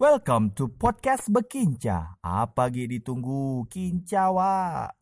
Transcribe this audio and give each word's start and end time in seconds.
Welcome 0.00 0.56
to 0.56 0.72
podcast 0.72 1.28
Bekinca. 1.28 2.16
Apa 2.24 2.72
lagi 2.72 2.88
ditunggu? 2.88 3.68
Kinca, 3.68 4.32
Wak. 4.32 4.96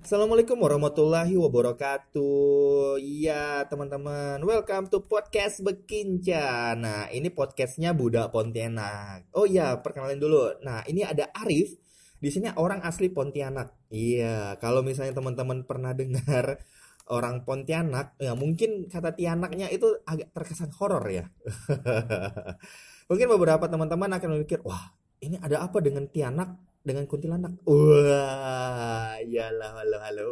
Assalamualaikum 0.00 0.56
warahmatullahi 0.56 1.36
wabarakatuh. 1.36 2.96
Iya 2.96 3.68
teman-teman, 3.68 4.40
welcome 4.48 4.88
to 4.88 5.04
podcast 5.04 5.60
Bekinca. 5.60 6.72
Nah 6.72 7.12
ini 7.12 7.28
podcastnya 7.28 7.92
Budak 7.92 8.32
Pontianak. 8.32 9.28
Oh 9.36 9.44
iya 9.44 9.76
perkenalin 9.84 10.16
dulu. 10.16 10.56
Nah 10.64 10.80
ini 10.88 11.04
ada 11.04 11.28
Arif. 11.44 11.76
Di 12.16 12.32
sini 12.32 12.48
orang 12.56 12.80
asli 12.88 13.12
Pontianak. 13.12 13.92
Iya 13.92 14.56
kalau 14.56 14.80
misalnya 14.80 15.20
teman-teman 15.20 15.68
pernah 15.68 15.92
dengar 15.92 16.64
orang 17.12 17.44
Pontianak, 17.44 18.16
ya 18.16 18.32
mungkin 18.32 18.88
kata 18.88 19.12
Tianaknya 19.12 19.68
itu 19.68 20.00
agak 20.08 20.32
terkesan 20.32 20.72
horor 20.80 21.04
ya. 21.12 21.28
Mungkin 23.12 23.28
beberapa 23.28 23.68
teman-teman 23.68 24.08
akan 24.16 24.40
memikir, 24.40 24.64
wah 24.64 24.88
ini 25.20 25.36
ada 25.36 25.60
apa 25.60 25.84
dengan 25.84 26.08
Tianak 26.08 26.56
dengan 26.80 27.04
kuntilanak? 27.04 27.60
Wah, 27.68 29.20
iyalah, 29.20 29.84
halo, 29.84 29.98
halo. 30.00 30.28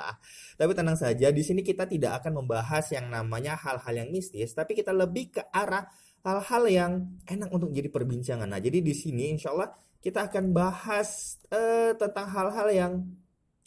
tapi 0.60 0.76
tenang 0.76 1.00
saja, 1.00 1.32
di 1.32 1.40
sini 1.40 1.64
kita 1.64 1.88
tidak 1.88 2.20
akan 2.20 2.44
membahas 2.44 2.92
yang 2.92 3.08
namanya 3.08 3.56
hal-hal 3.56 4.04
yang 4.04 4.12
mistis, 4.12 4.52
tapi 4.52 4.76
kita 4.76 4.92
lebih 4.92 5.32
ke 5.32 5.48
arah 5.48 5.88
hal-hal 6.20 6.68
yang 6.68 6.92
enak 7.24 7.48
untuk 7.56 7.72
jadi 7.72 7.88
perbincangan. 7.88 8.52
Nah, 8.52 8.60
jadi 8.60 8.84
di 8.84 8.92
sini 8.92 9.32
insya 9.32 9.56
Allah 9.56 9.72
kita 10.04 10.28
akan 10.28 10.52
bahas 10.52 11.40
uh, 11.48 11.96
tentang 11.96 12.28
hal-hal 12.36 12.68
yang 12.68 12.92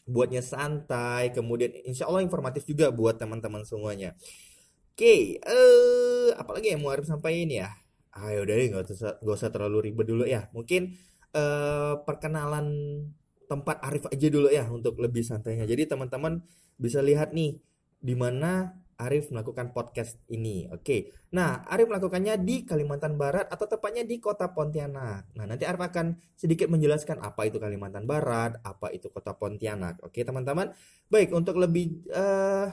buatnya 0.06 0.46
santai, 0.46 1.34
kemudian 1.34 1.74
insya 1.90 2.06
Allah 2.06 2.22
informatif 2.22 2.70
juga 2.70 2.94
buat 2.94 3.18
teman-teman 3.18 3.66
semuanya. 3.66 4.14
Oke, 4.94 5.10
okay, 5.10 5.22
uh, 5.42 6.38
apalagi 6.38 6.78
yang 6.78 6.86
mau 6.86 6.94
harus 6.94 7.10
sampaikan 7.10 7.50
ya? 7.50 7.74
Ayo 8.14 8.46
deh 8.46 8.70
nggak 8.70 8.86
usah 8.90 9.18
nggak 9.22 9.38
usah 9.38 9.50
terlalu 9.50 9.90
ribet 9.90 10.06
dulu 10.06 10.24
ya 10.24 10.50
mungkin 10.54 10.94
uh, 11.34 12.02
perkenalan 12.06 12.68
tempat 13.50 13.82
Arif 13.82 14.06
aja 14.10 14.28
dulu 14.30 14.50
ya 14.50 14.70
untuk 14.70 14.98
lebih 15.02 15.26
santainya 15.26 15.66
jadi 15.66 15.90
teman-teman 15.90 16.46
bisa 16.78 17.02
lihat 17.02 17.34
nih 17.34 17.58
di 18.04 18.14
mana 18.14 18.84
Arif 19.04 19.34
melakukan 19.34 19.74
podcast 19.74 20.22
ini. 20.30 20.70
Oke. 20.70 21.12
Nah, 21.34 21.66
Arif 21.66 21.90
melakukannya 21.90 22.38
di 22.40 22.64
Kalimantan 22.64 23.18
Barat 23.18 23.50
atau 23.50 23.66
tepatnya 23.66 24.06
di 24.06 24.22
Kota 24.22 24.54
Pontianak. 24.54 25.34
Nah, 25.34 25.46
nanti 25.50 25.66
Arif 25.66 25.82
akan 25.82 26.16
sedikit 26.38 26.70
menjelaskan 26.70 27.20
apa 27.20 27.50
itu 27.50 27.58
Kalimantan 27.58 28.06
Barat, 28.06 28.62
apa 28.62 28.94
itu 28.94 29.10
Kota 29.10 29.34
Pontianak. 29.34 30.00
Oke, 30.06 30.22
teman-teman. 30.22 30.72
Baik, 31.10 31.34
untuk 31.34 31.58
lebih 31.58 32.06
uh, 32.14 32.70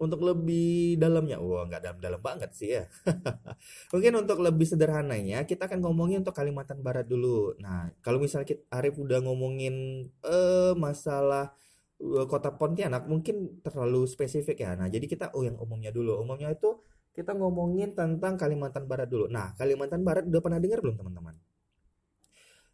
untuk 0.00 0.20
lebih 0.22 0.98
dalamnya, 0.98 1.38
wah 1.38 1.66
nggak 1.66 1.82
dalam-dalam 1.82 2.20
banget 2.20 2.50
sih 2.54 2.68
ya. 2.74 2.84
Mungkin 3.92 4.12
untuk 4.26 4.42
lebih 4.42 4.66
sederhananya, 4.66 5.46
kita 5.46 5.70
akan 5.70 5.82
ngomongin 5.82 6.22
untuk 6.26 6.34
Kalimantan 6.34 6.82
Barat 6.82 7.06
dulu. 7.06 7.54
Nah, 7.62 7.90
kalau 8.02 8.18
misalnya 8.18 8.54
kita, 8.54 8.62
Arif 8.72 8.98
udah 8.98 9.22
ngomongin 9.22 10.06
eh 10.24 10.72
masalah 10.74 11.54
uh, 12.02 12.26
kota 12.26 12.54
Pontianak, 12.54 13.06
mungkin 13.06 13.62
terlalu 13.62 14.08
spesifik 14.10 14.64
ya. 14.64 14.74
Nah, 14.74 14.90
jadi 14.90 15.06
kita 15.06 15.30
oh 15.36 15.46
yang 15.46 15.60
umumnya 15.60 15.94
dulu. 15.94 16.18
Umumnya 16.18 16.50
itu 16.50 16.82
kita 17.14 17.30
ngomongin 17.36 17.94
tentang 17.94 18.34
Kalimantan 18.34 18.90
Barat 18.90 19.06
dulu. 19.06 19.30
Nah, 19.30 19.54
Kalimantan 19.54 20.02
Barat 20.02 20.26
udah 20.26 20.42
pernah 20.42 20.58
dengar 20.58 20.82
belum 20.82 20.98
teman-teman? 20.98 21.34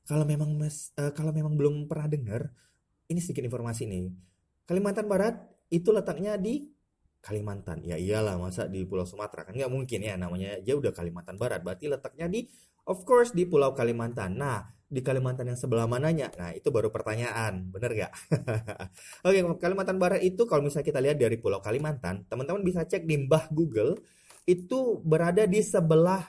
Kalau 0.08 0.24
memang 0.24 0.50
mas, 0.56 0.90
uh, 0.96 1.12
kalau 1.12 1.30
memang 1.30 1.54
belum 1.54 1.84
pernah 1.86 2.08
dengar, 2.08 2.50
ini 3.10 3.20
sedikit 3.20 3.44
informasi 3.44 3.84
nih. 3.90 4.10
Kalimantan 4.70 5.10
Barat 5.10 5.34
itu 5.70 5.90
letaknya 5.90 6.38
di 6.38 6.69
Kalimantan. 7.20 7.84
Ya 7.84 8.00
iyalah 8.00 8.40
masa 8.40 8.64
di 8.64 8.84
Pulau 8.88 9.04
Sumatera 9.04 9.44
kan 9.44 9.52
nggak 9.52 9.68
mungkin 9.68 10.00
ya 10.00 10.16
namanya 10.16 10.56
aja 10.56 10.72
udah 10.72 10.92
Kalimantan 10.92 11.36
Barat. 11.36 11.60
Berarti 11.60 11.86
letaknya 11.92 12.26
di 12.32 12.48
of 12.88 13.04
course 13.04 13.36
di 13.36 13.44
Pulau 13.44 13.76
Kalimantan. 13.76 14.40
Nah, 14.40 14.64
di 14.90 15.00
Kalimantan 15.04 15.46
yang 15.52 15.58
sebelah 15.60 15.86
mananya? 15.86 16.34
Nah, 16.34 16.50
itu 16.50 16.72
baru 16.74 16.90
pertanyaan. 16.90 17.70
Bener 17.70 17.94
gak? 17.94 18.12
Oke, 19.26 19.38
Kalimantan 19.62 20.02
Barat 20.02 20.24
itu 20.24 20.48
kalau 20.50 20.66
misalnya 20.66 20.86
kita 20.90 20.98
lihat 20.98 21.16
dari 21.20 21.38
Pulau 21.38 21.62
Kalimantan, 21.62 22.26
teman-teman 22.26 22.66
bisa 22.66 22.82
cek 22.82 23.06
di 23.06 23.22
Mbah 23.22 23.54
Google, 23.54 24.00
itu 24.50 24.98
berada 25.06 25.46
di 25.46 25.62
sebelah 25.62 26.26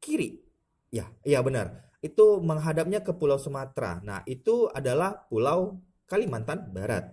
kiri. 0.00 0.40
Ya, 0.88 1.12
iya 1.20 1.44
benar. 1.44 1.92
Itu 2.00 2.40
menghadapnya 2.40 3.04
ke 3.04 3.12
Pulau 3.12 3.36
Sumatera. 3.36 4.00
Nah, 4.00 4.24
itu 4.24 4.72
adalah 4.72 5.28
Pulau 5.28 5.82
Kalimantan 6.08 6.72
Barat. 6.72 7.12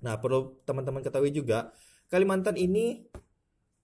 Nah, 0.00 0.16
perlu 0.16 0.56
teman-teman 0.64 1.04
ketahui 1.04 1.32
juga, 1.36 1.68
Kalimantan 2.14 2.54
ini 2.54 3.02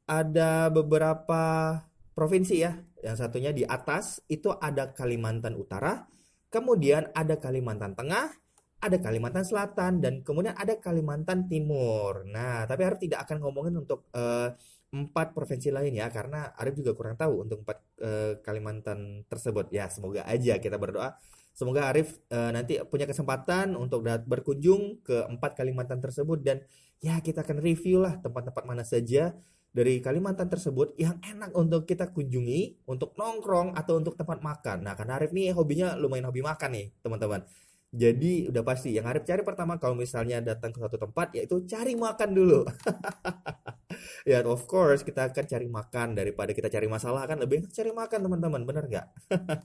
ada 0.06 0.70
beberapa 0.70 1.74
provinsi 2.14 2.62
ya. 2.62 2.78
Yang 3.02 3.26
satunya 3.26 3.50
di 3.50 3.66
atas 3.66 4.22
itu 4.30 4.54
ada 4.54 4.94
Kalimantan 4.94 5.58
Utara, 5.58 6.06
kemudian 6.46 7.10
ada 7.10 7.42
Kalimantan 7.42 7.98
Tengah, 7.98 8.30
ada 8.78 8.96
Kalimantan 9.02 9.42
Selatan 9.42 9.98
dan 9.98 10.22
kemudian 10.22 10.54
ada 10.54 10.78
Kalimantan 10.78 11.50
Timur. 11.50 12.22
Nah, 12.22 12.70
tapi 12.70 12.86
Arif 12.86 13.02
tidak 13.02 13.26
akan 13.26 13.42
ngomongin 13.42 13.74
untuk 13.82 14.06
uh, 14.14 14.54
empat 14.94 15.34
provinsi 15.34 15.74
lain 15.74 15.98
ya 15.98 16.06
karena 16.14 16.54
Arif 16.54 16.78
juga 16.78 16.94
kurang 16.94 17.18
tahu 17.18 17.50
untuk 17.50 17.66
empat 17.66 17.78
uh, 17.98 18.32
Kalimantan 18.47 19.26
tersebut. 19.26 19.74
Ya, 19.74 19.91
semoga 19.91 20.22
aja 20.22 20.62
kita 20.62 20.78
berdoa 20.78 21.18
semoga 21.60 21.93
Arif 21.93 22.16
uh, 22.32 22.48
nanti 22.56 22.81
punya 22.88 23.04
kesempatan 23.04 23.76
untuk 23.76 24.00
berkunjung 24.25 25.04
ke 25.04 25.28
empat 25.28 25.60
Kalimantan 25.60 26.00
tersebut 26.00 26.41
dan 26.41 26.65
ya 27.04 27.21
kita 27.21 27.44
akan 27.44 27.60
review 27.60 28.00
lah 28.00 28.16
tempat-tempat 28.16 28.65
mana 28.65 28.81
saja 28.81 29.37
dari 29.71 30.00
Kalimantan 30.00 30.48
tersebut 30.48 30.97
yang 30.97 31.21
enak 31.21 31.53
untuk 31.53 31.84
kita 31.84 32.09
kunjungi 32.16 32.88
untuk 32.88 33.12
nongkrong 33.21 33.76
atau 33.76 34.00
untuk 34.00 34.16
tempat 34.16 34.41
makan. 34.41 34.88
Nah, 34.88 34.97
karena 34.97 35.21
Arif 35.21 35.37
nih 35.37 35.53
hobinya 35.53 35.94
lumayan 35.94 36.26
hobi 36.26 36.43
makan 36.43 36.71
nih, 36.75 36.87
teman-teman. 37.04 37.44
Jadi 37.91 38.50
udah 38.50 38.62
pasti 38.66 38.94
yang 38.94 39.06
Arif 39.06 39.27
cari 39.27 39.42
pertama 39.42 39.78
kalau 39.78 39.94
misalnya 39.98 40.42
datang 40.42 40.71
ke 40.75 40.78
suatu 40.78 40.98
tempat 40.98 41.34
yaitu 41.37 41.62
cari 41.69 41.94
makan 41.94 42.31
dulu. 42.34 42.60
ya 44.28 44.44
of 44.47 44.65
course 44.69 45.03
kita 45.03 45.32
akan 45.32 45.44
cari 45.47 45.66
makan 45.66 46.15
daripada 46.16 46.50
kita 46.53 46.69
cari 46.69 46.87
masalah 46.87 47.25
kan 47.25 47.41
lebih 47.41 47.66
cari 47.71 47.91
makan 47.91 48.19
teman-teman 48.26 48.62
bener 48.65 48.84
nggak? 48.91 49.06
Oke 49.34 49.60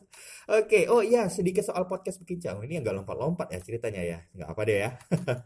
okay. 0.48 0.84
oh 0.90 1.02
iya 1.04 1.28
sedikit 1.28 1.66
soal 1.66 1.86
podcast 1.86 2.22
berkincang 2.24 2.62
ini 2.66 2.82
nggak 2.82 2.96
lompat-lompat 3.04 3.52
ya 3.52 3.60
ceritanya 3.62 4.02
ya 4.02 4.20
nggak 4.34 4.50
apa 4.50 4.62
deh 4.66 4.78
ya. 4.78 4.92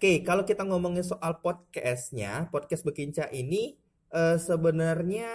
Oke, 0.00 0.24
kalau 0.24 0.48
kita 0.48 0.64
ngomongin 0.64 1.04
soal 1.04 1.44
podcastnya, 1.44 2.48
podcast 2.48 2.88
Bekinca 2.88 3.28
ini 3.36 3.76
uh, 4.16 4.40
sebenarnya 4.40 5.28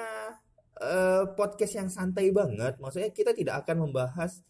uh, 0.81 1.29
podcast 1.37 1.77
yang 1.77 1.89
santai 1.91 2.33
banget. 2.33 2.79
Maksudnya 2.81 3.13
kita 3.13 3.37
tidak 3.37 3.61
akan 3.61 3.85
membahas 3.85 4.41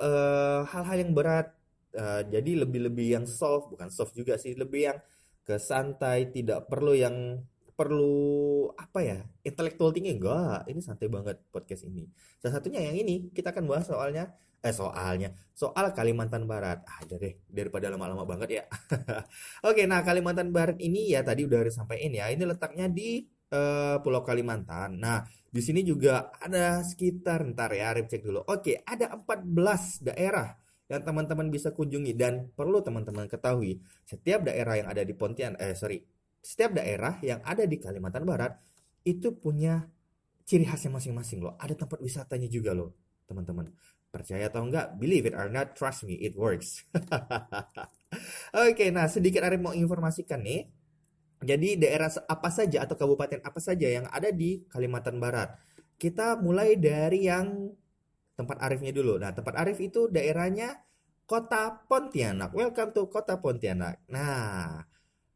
eh, 0.00 0.60
hal-hal 0.64 0.96
yang 1.04 1.12
berat. 1.12 1.52
Uh, 1.92 2.24
jadi 2.24 2.64
lebih-lebih 2.64 3.20
yang 3.20 3.26
soft, 3.28 3.68
bukan 3.68 3.92
soft 3.92 4.16
juga 4.16 4.40
sih, 4.40 4.56
lebih 4.56 4.88
yang 4.88 4.98
ke 5.42 5.58
santai, 5.58 6.30
tidak 6.30 6.70
perlu 6.70 6.94
yang 6.94 7.42
perlu 7.72 8.68
apa 8.76 9.00
ya 9.00 9.18
intellectual 9.42 9.90
tinggi 9.90 10.14
enggak 10.14 10.68
ini 10.68 10.80
santai 10.84 11.08
banget 11.08 11.40
podcast 11.50 11.88
ini. 11.88 12.06
Salah 12.38 12.60
satunya 12.60 12.78
yang 12.84 12.96
ini 13.00 13.32
kita 13.32 13.50
akan 13.50 13.64
bahas 13.66 13.88
soalnya 13.88 14.30
eh 14.62 14.70
soalnya 14.70 15.34
soal 15.50 15.90
Kalimantan 15.90 16.46
Barat. 16.46 16.86
Ah, 16.86 17.02
deh 17.02 17.42
daripada 17.50 17.90
lama-lama 17.90 18.22
banget 18.22 18.62
ya. 18.62 18.64
Oke 19.68 19.90
nah 19.90 20.06
Kalimantan 20.06 20.54
Barat 20.54 20.78
ini 20.78 21.10
ya 21.10 21.26
tadi 21.26 21.42
udah 21.42 21.66
sampaikan 21.74 22.14
ya 22.14 22.30
ini 22.30 22.46
letaknya 22.46 22.86
di 22.86 23.26
uh, 23.50 23.98
Pulau 23.98 24.22
Kalimantan. 24.22 25.02
Nah 25.02 25.26
di 25.50 25.58
sini 25.58 25.82
juga 25.82 26.30
ada 26.38 26.86
sekitar 26.86 27.42
ntar 27.50 27.74
ya 27.74 27.90
Arif 27.90 28.06
cek 28.06 28.22
dulu. 28.22 28.46
Oke 28.46 28.78
ada 28.86 29.10
14 29.18 30.06
daerah 30.06 30.54
yang 30.92 31.00
teman-teman 31.00 31.48
bisa 31.48 31.72
kunjungi 31.72 32.12
dan 32.12 32.52
perlu 32.52 32.84
teman-teman 32.84 33.24
ketahui 33.24 33.80
setiap 34.04 34.44
daerah 34.44 34.76
yang 34.76 34.88
ada 34.92 35.00
di 35.00 35.16
Pontian 35.16 35.56
eh 35.56 35.72
sorry 35.72 36.04
setiap 36.44 36.76
daerah 36.76 37.16
yang 37.24 37.40
ada 37.40 37.64
di 37.64 37.80
Kalimantan 37.80 38.28
Barat 38.28 38.52
itu 39.08 39.32
punya 39.32 39.88
ciri 40.44 40.68
khasnya 40.68 40.92
masing-masing 40.92 41.40
loh 41.40 41.56
ada 41.56 41.72
tempat 41.72 41.96
wisatanya 42.04 42.52
juga 42.52 42.76
loh 42.76 42.92
teman-teman 43.24 43.72
Percaya 44.12 44.52
atau 44.52 44.68
enggak, 44.68 45.00
believe 45.00 45.24
it 45.24 45.32
or 45.32 45.48
not, 45.48 45.72
trust 45.72 46.04
me, 46.04 46.20
it 46.20 46.36
works. 46.36 46.84
Oke, 46.92 47.16
okay, 48.52 48.88
nah 48.92 49.08
sedikit 49.08 49.40
Arif 49.40 49.56
mau 49.56 49.72
informasikan 49.72 50.44
nih. 50.44 50.68
Jadi 51.40 51.80
daerah 51.80 52.12
apa 52.28 52.52
saja 52.52 52.84
atau 52.84 52.92
kabupaten 52.92 53.40
apa 53.40 53.56
saja 53.56 53.88
yang 53.88 54.04
ada 54.12 54.28
di 54.28 54.68
Kalimantan 54.68 55.16
Barat. 55.16 55.56
Kita 55.96 56.36
mulai 56.36 56.76
dari 56.76 57.24
yang 57.24 57.72
tempat 58.42 58.58
Arifnya 58.58 58.90
dulu. 58.90 59.16
Nah, 59.22 59.30
tempat 59.30 59.54
Arif 59.54 59.78
itu 59.78 60.10
daerahnya 60.10 60.82
Kota 61.22 61.86
Pontianak. 61.86 62.50
Welcome 62.52 62.90
to 62.92 63.06
Kota 63.06 63.38
Pontianak. 63.38 64.02
Nah, 64.10 64.82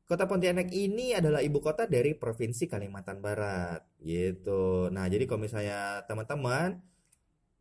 Kota 0.06 0.26
Pontianak 0.26 0.70
ini 0.75 1.14
adalah 1.14 1.43
ibu 1.43 1.58
kota 1.58 1.87
dari 1.91 2.14
Provinsi 2.14 2.70
Kalimantan 2.70 3.19
Barat, 3.19 3.82
gitu. 3.99 4.87
Nah, 4.91 5.11
jadi 5.11 5.26
kalau 5.26 5.43
misalnya 5.43 6.06
teman-teman 6.06 6.79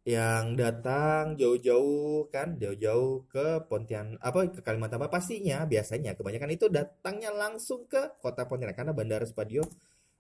yang 0.06 0.53
datang 0.53 1.33
jauh-jauh 1.33 2.30
kan 2.30 2.62
jauh-jauh 2.62 3.25
ke 3.25 3.65
Pontianak 3.65 4.21
apa 4.21 4.53
ke 4.53 4.62
Kalimantan 4.62 5.01
Barat 5.01 5.18
pastinya 5.18 5.65
biasanya 5.65 6.13
kebanyakan 6.13 6.53
itu 6.53 6.69
datangnya 6.69 7.33
langsung 7.33 7.89
ke 7.89 8.13
kota 8.21 8.45
Pontianak 8.45 8.77
karena 8.77 8.94
Bandara 8.94 9.25
Spadio 9.25 9.65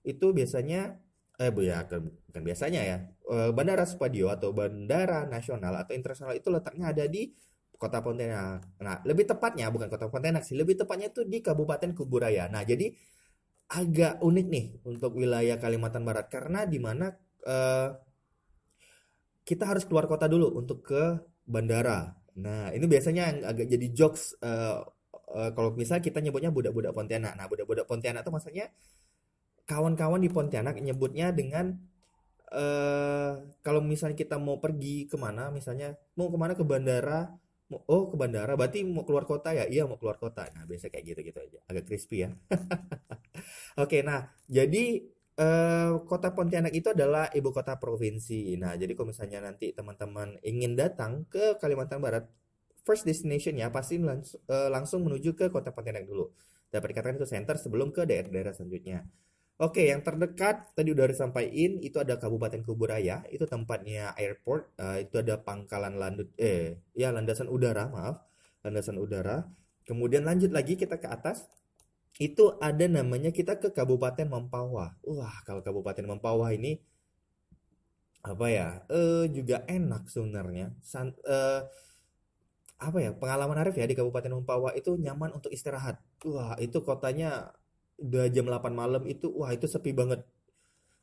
itu 0.01 0.33
biasanya 0.33 0.97
eh 1.37 1.53
bu 1.53 1.61
ya 1.61 1.85
bukan 1.85 2.41
biasanya 2.41 2.81
ya 2.81 2.97
Bandara 3.25 3.89
Spadio 3.89 4.29
atau 4.29 4.53
Bandara 4.53 5.25
Nasional 5.25 5.73
atau 5.81 5.97
Internasional 5.97 6.37
itu 6.37 6.53
letaknya 6.53 6.93
ada 6.93 7.09
di 7.09 7.33
Kota 7.75 7.99
Pontianak. 7.99 8.79
Nah, 8.79 9.03
lebih 9.03 9.27
tepatnya 9.27 9.67
bukan 9.69 9.91
Kota 9.91 10.07
Pontianak 10.07 10.47
sih, 10.47 10.55
lebih 10.55 10.79
tepatnya 10.79 11.11
itu 11.11 11.27
di 11.27 11.43
Kabupaten 11.43 11.91
Kuburaya. 11.91 12.47
Nah, 12.47 12.63
jadi 12.63 12.93
agak 13.65 14.21
unik 14.21 14.47
nih 14.47 14.65
untuk 14.85 15.17
wilayah 15.17 15.57
Kalimantan 15.57 16.05
Barat 16.05 16.29
karena 16.29 16.69
di 16.69 16.77
mana 16.77 17.09
eh, 17.45 17.89
kita 19.45 19.63
harus 19.65 19.85
keluar 19.85 20.09
kota 20.09 20.25
dulu 20.25 20.57
untuk 20.57 20.85
ke 20.85 21.03
bandara. 21.45 22.13
Nah, 22.41 22.73
ini 22.73 22.85
biasanya 22.89 23.23
yang 23.31 23.39
agak 23.45 23.67
jadi 23.69 23.87
jokes 23.93 24.37
eh, 24.41 24.81
eh, 25.33 25.49
kalau 25.53 25.73
misalnya 25.73 26.03
kita 26.05 26.19
nyebutnya 26.21 26.49
budak-budak 26.53 26.93
Pontianak. 26.93 27.33
Nah, 27.37 27.45
budak-budak 27.49 27.85
Pontianak 27.89 28.21
itu 28.25 28.31
maksudnya 28.33 28.65
kawan-kawan 29.65 30.21
di 30.21 30.29
Pontianak 30.29 30.77
nyebutnya 30.77 31.33
dengan 31.33 31.73
eh 32.53 33.31
kalau 33.65 33.81
misalnya 33.83 34.17
kita 34.17 34.35
mau 34.37 34.57
pergi 34.63 35.09
ke 35.11 35.17
mana, 35.25 35.49
misalnya 35.57 35.97
mau 36.17 36.27
ke 36.33 36.37
mana 36.41 36.53
ke 36.59 36.63
bandara, 36.71 37.29
oh 37.89 38.03
ke 38.11 38.15
bandara, 38.21 38.53
berarti 38.59 38.85
mau 38.85 39.03
keluar 39.07 39.25
kota 39.25 39.49
ya? 39.57 39.65
Iya 39.73 39.83
mau 39.89 39.97
keluar 40.01 40.17
kota. 40.21 40.45
Nah 40.55 40.63
biasa 40.69 40.85
kayak 40.93 41.05
gitu-gitu 41.15 41.39
aja, 41.45 41.59
agak 41.69 41.83
crispy 41.89 42.17
ya. 42.25 42.29
Oke, 43.81 43.97
nah 44.05 44.19
jadi 44.47 44.83
eh, 45.39 45.89
kota 46.07 46.27
Pontianak 46.35 46.73
itu 46.75 46.91
adalah 46.95 47.27
ibu 47.35 47.49
kota 47.51 47.75
provinsi. 47.79 48.55
Nah 48.61 48.75
jadi 48.79 48.91
kalau 48.95 49.11
misalnya 49.11 49.39
nanti 49.43 49.71
teman-teman 49.75 50.39
ingin 50.45 50.73
datang 50.79 51.27
ke 51.27 51.59
Kalimantan 51.61 51.99
Barat, 52.03 52.23
first 52.87 53.03
destination 53.09 53.57
ya 53.59 53.67
pasti 53.73 53.99
langs- 53.99 54.37
eh, 54.47 54.69
langsung 54.71 55.03
menuju 55.07 55.35
ke 55.39 55.45
kota 55.51 55.71
Pontianak 55.75 56.05
dulu. 56.07 56.31
Dapat 56.71 56.87
dikatakan 56.95 57.15
itu 57.19 57.27
center 57.29 57.55
sebelum 57.59 57.89
ke 57.95 58.03
daerah-daerah 58.07 58.53
selanjutnya. 58.55 59.03
Oke, 59.55 59.87
yang 59.87 60.03
terdekat 60.03 60.55
tadi 60.75 60.91
udah 60.91 61.07
disampaikan 61.07 61.79
itu 61.79 61.95
ada 62.03 62.19
Kabupaten 62.19 62.59
Kuburaya, 62.67 63.23
itu 63.31 63.47
tempatnya 63.47 64.11
airport, 64.19 64.75
eh, 64.83 65.07
itu 65.07 65.15
ada 65.23 65.39
pangkalan 65.47 65.95
landut 65.95 66.27
eh 66.35 66.83
ya 66.91 67.07
landasan 67.15 67.47
udara, 67.47 67.87
maaf, 67.87 68.19
landasan 68.67 68.99
udara. 68.99 69.47
Kemudian 69.87 70.27
lanjut 70.27 70.51
lagi 70.51 70.75
kita 70.75 70.99
ke 70.99 71.07
atas, 71.07 71.47
itu 72.27 72.45
ada 72.67 72.85
namanya 72.97 73.31
kita 73.39 73.53
ke 73.63 73.69
Kabupaten 73.77 74.27
Mempawah. 74.33 74.91
Wah, 75.07 75.35
kalau 75.47 75.61
Kabupaten 75.67 76.05
Mempawah 76.11 76.51
ini 76.55 76.71
apa 78.31 78.45
ya? 78.57 78.67
Eh 78.89 79.23
juga 79.37 79.57
enak 79.77 80.03
sebenarnya. 80.13 80.65
San- 80.91 81.17
eh, 81.35 81.59
apa 82.87 82.97
ya? 83.05 83.11
Pengalaman 83.21 83.57
Arif 83.61 83.75
ya 83.79 83.85
di 83.87 83.95
Kabupaten 83.99 84.31
Mempawah 84.35 84.71
itu 84.79 84.91
nyaman 85.05 85.31
untuk 85.37 85.51
istirahat. 85.55 85.95
Wah, 86.27 86.53
itu 86.65 86.77
kotanya 86.87 87.55
udah 87.99 88.25
jam 88.33 88.45
8 88.49 88.73
malam 88.75 89.03
itu 89.07 89.27
wah 89.31 89.51
itu 89.55 89.65
sepi 89.69 89.91
banget. 89.95 90.21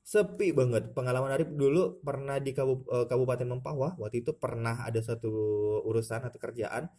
Sepi 0.03 0.51
banget. 0.55 0.93
Pengalaman 0.97 1.31
Arif 1.35 1.51
dulu 1.55 2.03
pernah 2.03 2.37
di 2.43 2.51
Kabu- 2.57 2.89
eh, 2.91 3.07
Kabupaten 3.11 3.49
Mempawah, 3.49 3.93
waktu 4.03 4.25
itu 4.27 4.33
pernah 4.37 4.83
ada 4.89 5.01
satu 5.03 5.31
urusan 5.89 6.21
atau 6.29 6.39
kerjaan 6.43 6.91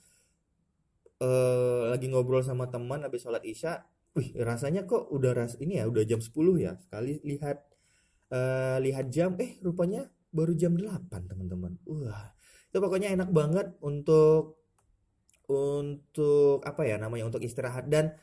eh 1.24 1.84
lagi 1.92 2.08
ngobrol 2.12 2.44
sama 2.44 2.68
teman 2.74 3.06
habis 3.06 3.24
sholat 3.24 3.44
Isya. 3.46 3.86
Wih, 4.14 4.30
rasanya 4.46 4.86
kok 4.86 5.10
udah 5.10 5.32
ras 5.34 5.58
ini 5.58 5.82
ya, 5.82 5.90
udah 5.90 6.04
jam 6.06 6.22
10 6.22 6.56
ya. 6.62 6.78
Sekali 6.84 7.18
lihat 7.26 7.58
eh 8.34 8.78
lihat 8.86 9.06
jam, 9.16 9.32
eh 9.42 9.58
rupanya 9.66 10.10
baru 10.34 10.54
jam 10.58 10.74
8, 10.78 11.30
teman-teman. 11.30 11.78
Wah, 11.90 12.34
itu 12.70 12.78
pokoknya 12.82 13.10
enak 13.16 13.30
banget 13.34 13.68
untuk 13.86 14.62
untuk 15.50 16.64
apa 16.64 16.82
ya 16.88 16.96
namanya 16.98 17.28
untuk 17.30 17.44
istirahat 17.44 17.86
dan 17.92 18.16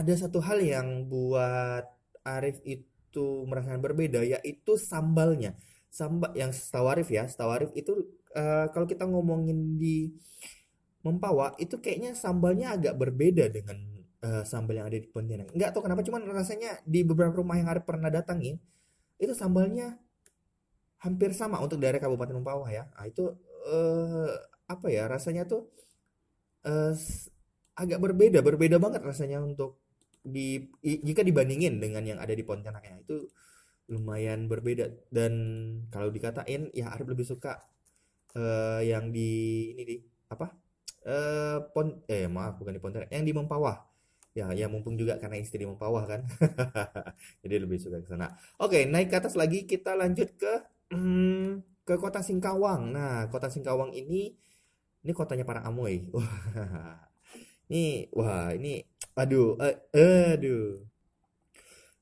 ada 0.00 0.12
satu 0.16 0.38
hal 0.42 0.58
yang 0.62 0.88
buat 1.12 1.84
Arif 2.22 2.62
itu 2.64 3.26
merasakan 3.50 3.80
berbeda 3.82 4.20
yaitu 4.24 4.72
sambalnya. 4.78 5.58
Sambal 5.92 6.32
yang 6.38 6.50
setahu 6.54 6.86
Arif 6.92 7.08
ya, 7.12 7.24
setahu 7.28 7.50
Arif 7.52 7.70
itu 7.76 7.92
eh, 8.32 8.66
kalau 8.72 8.86
kita 8.88 9.04
ngomongin 9.08 9.76
di 9.76 10.12
Mempawah 11.02 11.58
itu 11.58 11.82
kayaknya 11.82 12.14
sambalnya 12.14 12.78
agak 12.78 12.94
berbeda 12.94 13.50
dengan 13.50 13.74
eh, 14.22 14.44
sambal 14.46 14.78
yang 14.78 14.86
ada 14.86 14.98
di 15.02 15.08
Pontianak. 15.10 15.50
Nggak 15.50 15.70
tahu 15.74 15.82
kenapa, 15.90 16.06
cuman 16.06 16.22
rasanya 16.30 16.78
di 16.86 17.02
beberapa 17.02 17.34
rumah 17.42 17.58
yang 17.58 17.66
Arif 17.74 17.82
pernah 17.82 18.06
datangi 18.06 18.54
itu 19.18 19.34
sambalnya 19.34 19.98
hampir 21.02 21.30
sama 21.34 21.58
untuk 21.58 21.78
daerah 21.82 21.98
Kabupaten 21.98 22.34
Mempawah 22.38 22.68
ya. 22.70 22.84
Nah, 22.94 23.04
itu 23.10 23.24
eh, 23.66 24.30
apa 24.70 24.86
ya 24.88 25.04
rasanya 25.10 25.42
tuh 25.50 25.68
s- 26.94 27.28
agak 27.76 27.98
berbeda, 28.04 28.38
berbeda 28.44 28.76
banget 28.80 29.00
rasanya 29.02 29.38
untuk 29.42 29.81
di 30.22 30.70
jika 30.82 31.22
dibandingin 31.26 31.82
dengan 31.82 32.02
yang 32.06 32.18
ada 32.22 32.32
di 32.34 32.44
Pontianak 32.46 32.82
ya. 32.86 32.96
Itu 33.02 33.28
lumayan 33.90 34.46
berbeda 34.48 34.88
dan 35.12 35.32
kalau 35.92 36.08
dikatain 36.14 36.70
ya 36.72 36.94
Arif 36.94 37.06
lebih 37.10 37.26
suka 37.26 37.60
eh, 38.36 38.80
yang 38.90 39.10
di 39.14 39.30
ini 39.76 39.82
di 39.84 39.96
apa? 40.32 40.46
Eh 41.06 41.58
pon 41.74 41.86
eh 42.08 42.26
maaf 42.30 42.58
bukan 42.60 42.72
di 42.76 42.82
Pontianak, 42.82 43.10
yang 43.12 43.26
di 43.26 43.34
Mempawah. 43.34 43.78
Ya, 44.32 44.48
ya 44.56 44.64
mumpung 44.72 44.96
juga 44.96 45.20
karena 45.20 45.36
istri 45.36 45.60
di 45.62 45.68
Mempawah 45.68 46.04
kan. 46.08 46.20
Jadi 47.44 47.54
lebih 47.60 47.76
suka 47.82 48.00
ke 48.00 48.08
sana. 48.08 48.32
Oke, 48.64 48.88
naik 48.88 49.12
ke 49.12 49.16
atas 49.20 49.36
lagi 49.36 49.68
kita 49.68 49.92
lanjut 49.92 50.32
ke 50.40 50.52
hmm, 50.94 51.60
ke 51.84 51.94
kota 52.00 52.24
Singkawang. 52.24 52.96
Nah, 52.96 53.28
kota 53.28 53.52
Singkawang 53.52 53.92
ini 53.92 54.32
ini 55.04 55.12
kotanya 55.12 55.44
para 55.44 55.60
Amoy. 55.66 56.08
Wah. 56.14 57.12
Ini 57.72 58.12
wah, 58.12 58.52
ini 58.52 58.84
aduh, 59.20 59.56
eh, 59.66 59.76
aduh. 60.34 60.84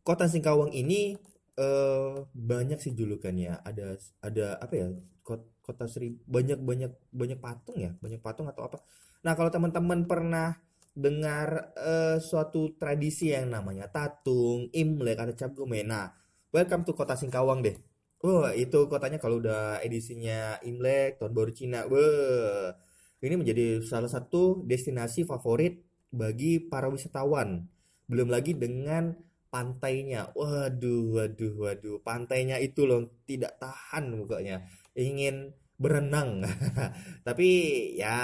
Kota 0.00 0.26
Singkawang 0.28 0.72
ini 0.72 1.14
eh 1.60 2.14
banyak 2.32 2.78
sih 2.80 2.92
julukannya. 2.96 3.60
Ada 3.62 4.00
ada 4.24 4.46
apa 4.60 4.74
ya? 4.76 4.86
Kot- 5.26 5.60
Kota 5.60 5.86
Seri 5.86 6.16
banyak 6.26 6.58
banyak 6.64 6.90
banyak 7.14 7.38
patung 7.38 7.76
ya, 7.78 7.92
banyak 8.00 8.18
patung 8.24 8.48
atau 8.50 8.66
apa. 8.66 8.78
Nah, 9.22 9.36
kalau 9.36 9.52
teman-teman 9.52 10.08
pernah 10.08 10.56
dengar 10.96 11.70
eh, 11.78 12.16
suatu 12.18 12.74
tradisi 12.80 13.30
yang 13.30 13.52
namanya 13.52 13.86
tatung, 13.92 14.66
Imlek 14.74 15.20
atau 15.20 15.34
Cap 15.36 15.52
Gome. 15.54 15.84
Nah, 15.86 16.10
welcome 16.50 16.82
to 16.88 16.92
Kota 16.96 17.14
Singkawang 17.14 17.60
deh. 17.62 17.76
Wah, 18.20 18.52
itu 18.52 18.84
kotanya 18.90 19.16
kalau 19.16 19.40
udah 19.40 19.80
edisinya 19.80 20.60
Imlek, 20.66 21.16
Tahun 21.20 21.32
Baru 21.32 21.52
Cina. 21.56 21.88
Wah, 21.88 22.72
ini 23.20 23.34
menjadi 23.36 23.84
salah 23.84 24.08
satu 24.08 24.64
destinasi 24.64 25.24
favorit 25.28 25.84
bagi 26.10 26.62
para 26.62 26.90
wisatawan. 26.90 27.66
Belum 28.10 28.28
lagi 28.30 28.54
dengan 28.54 29.14
pantainya. 29.50 30.30
Waduh, 30.34 31.14
waduh, 31.14 31.54
waduh. 31.58 31.96
Pantainya 32.02 32.58
itu 32.62 32.86
loh 32.86 33.10
tidak 33.26 33.58
tahan 33.62 34.14
mukanya. 34.14 34.66
Ingin 34.94 35.54
berenang. 35.80 36.44
Tapi 37.26 37.48
ya 37.96 38.14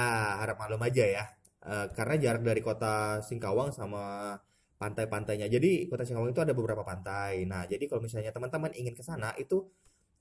harap 0.42 0.58
maklum 0.60 0.82
aja 0.82 1.04
ya. 1.06 1.24
Eh, 1.66 1.86
karena 1.96 2.14
jarak 2.20 2.42
dari 2.46 2.62
kota 2.62 3.18
Singkawang 3.26 3.74
sama 3.74 4.34
pantai-pantainya. 4.78 5.50
Jadi 5.50 5.90
kota 5.90 6.06
Singkawang 6.06 6.30
itu 6.30 6.42
ada 6.44 6.54
beberapa 6.54 6.86
pantai. 6.86 7.42
Nah, 7.48 7.66
jadi 7.66 7.90
kalau 7.90 8.04
misalnya 8.06 8.30
teman-teman 8.30 8.70
ingin 8.76 8.94
ke 8.94 9.02
sana 9.02 9.34
itu 9.40 9.66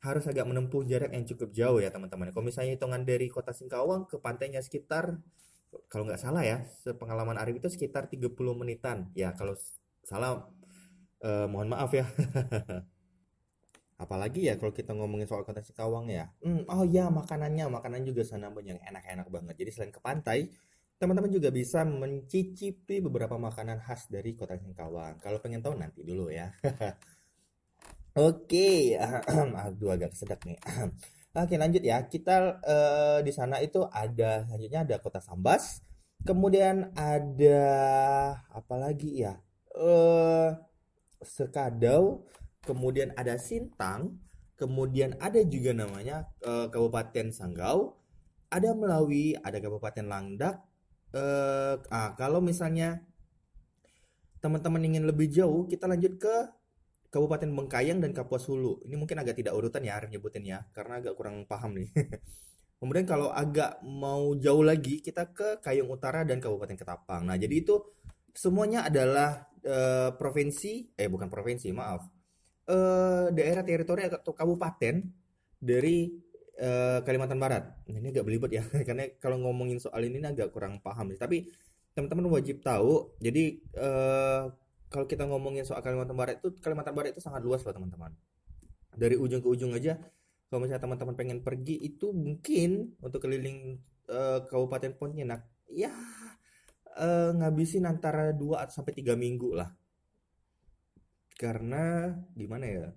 harus 0.01 0.25
agak 0.29 0.45
menempuh 0.45 0.85
jarak 0.85 1.11
yang 1.13 1.25
cukup 1.25 1.49
jauh 1.53 1.79
ya 1.81 1.89
teman-teman. 1.93 2.29
Kalau 2.33 2.45
misalnya 2.45 2.77
hitungan 2.77 3.01
dari 3.05 3.27
kota 3.29 3.51
Singkawang 3.53 4.09
ke 4.09 4.17
pantainya 4.21 4.61
sekitar 4.61 5.17
kalau 5.91 6.03
nggak 6.07 6.21
salah 6.21 6.43
ya, 6.45 6.57
sepengalaman 6.83 7.37
Arif 7.41 7.59
itu 7.61 7.69
sekitar 7.71 8.07
30 8.11 8.53
menitan. 8.57 9.09
Ya, 9.17 9.33
kalau 9.37 9.55
salah 10.05 10.47
eh, 11.23 11.47
mohon 11.51 11.69
maaf 11.71 11.91
ya. 11.93 12.05
Apalagi 13.95 14.51
ya 14.51 14.59
kalau 14.59 14.75
kita 14.75 14.91
ngomongin 14.91 15.23
soal 15.23 15.47
kota 15.47 15.63
Singkawang 15.63 16.11
ya. 16.11 16.27
Hmm, 16.43 16.67
oh 16.67 16.83
ya 16.83 17.07
makanannya, 17.07 17.71
makanan 17.71 18.03
juga 18.03 18.27
sana 18.27 18.51
banyak 18.51 18.75
enak-enak 18.83 19.27
banget. 19.31 19.55
Jadi 19.55 19.69
selain 19.71 19.93
ke 19.95 20.03
pantai, 20.03 20.51
teman-teman 20.99 21.31
juga 21.31 21.47
bisa 21.51 21.87
mencicipi 21.87 22.99
beberapa 22.99 23.39
makanan 23.39 23.79
khas 23.79 24.11
dari 24.11 24.35
kota 24.35 24.59
Singkawang. 24.59 25.23
Kalau 25.23 25.39
pengen 25.39 25.63
tahu 25.63 25.79
nanti 25.79 26.03
dulu 26.03 26.27
ya. 26.27 26.51
Oke, 28.15 28.95
aduh 29.63 29.91
agak 29.95 30.11
kesedak 30.15 30.43
nih. 30.43 30.59
Oke, 31.35 31.59
lanjut 31.59 31.83
ya. 31.83 32.07
Kita 32.07 32.63
eh, 32.63 33.19
di 33.19 33.31
sana 33.35 33.59
itu 33.59 33.83
ada 33.91 34.47
selanjutnya 34.47 34.87
ada 34.87 34.95
kota 35.03 35.19
Sambas, 35.19 35.83
kemudian 36.23 36.95
ada 36.95 37.67
apa 38.47 38.75
lagi 38.79 39.19
ya? 39.19 39.35
Eh 39.75 40.55
Sekadau, 41.19 42.23
kemudian 42.63 43.11
ada 43.19 43.35
Sintang, 43.35 44.15
kemudian 44.55 45.19
ada 45.19 45.43
juga 45.43 45.75
namanya 45.75 46.31
eh, 46.39 46.71
Kabupaten 46.71 47.27
Sanggau, 47.35 47.99
ada 48.47 48.71
Melawi, 48.71 49.35
ada 49.35 49.59
Kabupaten 49.59 50.07
Langdak. 50.07 50.63
Eh, 51.11 51.75
ah, 51.91 52.15
kalau 52.15 52.39
misalnya 52.39 53.03
teman-teman 54.39 54.87
ingin 54.87 55.03
lebih 55.03 55.27
jauh, 55.27 55.67
kita 55.67 55.83
lanjut 55.83 56.15
ke 56.15 56.35
Kabupaten 57.15 57.47
Bengkayang 57.47 58.03
dan 58.03 58.11
Kapuas 58.11 58.43
Hulu. 58.51 58.83
Ini 58.83 58.99
mungkin 58.99 59.15
agak 59.15 59.39
tidak 59.39 59.55
urutan 59.55 59.87
ya 59.87 59.95
Arif 59.95 60.11
nyebutin 60.11 60.43
ya, 60.43 60.67
karena 60.75 60.99
agak 60.99 61.15
kurang 61.15 61.47
paham 61.47 61.79
nih. 61.79 61.87
Kemudian 62.83 63.07
kalau 63.07 63.31
agak 63.31 63.79
mau 63.87 64.35
jauh 64.35 64.59
lagi, 64.59 64.99
kita 64.99 65.31
ke 65.31 65.63
Kayong 65.63 65.95
Utara 65.95 66.27
dan 66.27 66.43
Kabupaten 66.43 66.75
Ketapang. 66.75 67.23
Nah, 67.23 67.39
jadi 67.39 67.63
itu 67.63 67.79
semuanya 68.35 68.83
adalah 68.83 69.47
eh, 69.63 70.11
provinsi, 70.11 70.91
eh 70.99 71.07
bukan 71.07 71.31
provinsi, 71.31 71.71
maaf. 71.71 72.03
eh, 72.67 73.31
daerah 73.31 73.63
teritori 73.63 74.03
atau 74.11 74.35
kabupaten 74.35 74.99
dari 75.55 76.11
eh, 76.59 76.99
Kalimantan 76.99 77.39
Barat. 77.39 77.63
Nah, 77.87 77.95
ini 77.95 78.11
agak 78.11 78.27
belibet 78.27 78.51
ya, 78.59 78.63
karena 78.87 79.07
kalau 79.23 79.39
ngomongin 79.39 79.79
soal 79.79 80.03
ini 80.03 80.19
agak 80.19 80.51
kurang 80.51 80.83
paham. 80.83 81.15
Tapi 81.15 81.47
teman-teman 81.95 82.27
wajib 82.27 82.59
tahu. 82.59 83.15
Jadi 83.23 83.63
eh, 83.71 84.43
kalau 84.89 85.05
kita 85.09 85.25
ngomongin 85.25 85.65
soal 85.65 85.81
Kalimantan 85.81 86.15
Barat 86.15 86.39
itu 86.39 86.53
Kalimantan 86.61 86.93
Barat 86.93 87.17
itu 87.17 87.21
sangat 87.23 87.41
luas 87.41 87.65
loh 87.65 87.73
teman-teman. 87.73 88.13
Dari 88.95 89.19
ujung 89.19 89.41
ke 89.43 89.49
ujung 89.49 89.75
aja. 89.75 89.99
Kalau 90.47 90.61
misalnya 90.61 90.83
teman-teman 90.85 91.15
pengen 91.17 91.39
pergi 91.41 91.75
itu 91.81 92.13
mungkin 92.13 92.95
untuk 93.01 93.25
keliling 93.25 93.81
eh, 94.07 94.39
Kabupaten 94.45 94.93
Pontianak, 94.95 95.41
ya 95.67 95.91
eh, 96.95 97.31
ngabisin 97.33 97.89
antara 97.89 98.31
2 98.31 98.61
atau 98.61 98.73
sampai 98.81 98.93
3 98.93 99.17
minggu 99.17 99.57
lah. 99.57 99.73
Karena 101.35 102.15
gimana 102.37 102.65
ya? 102.69 102.87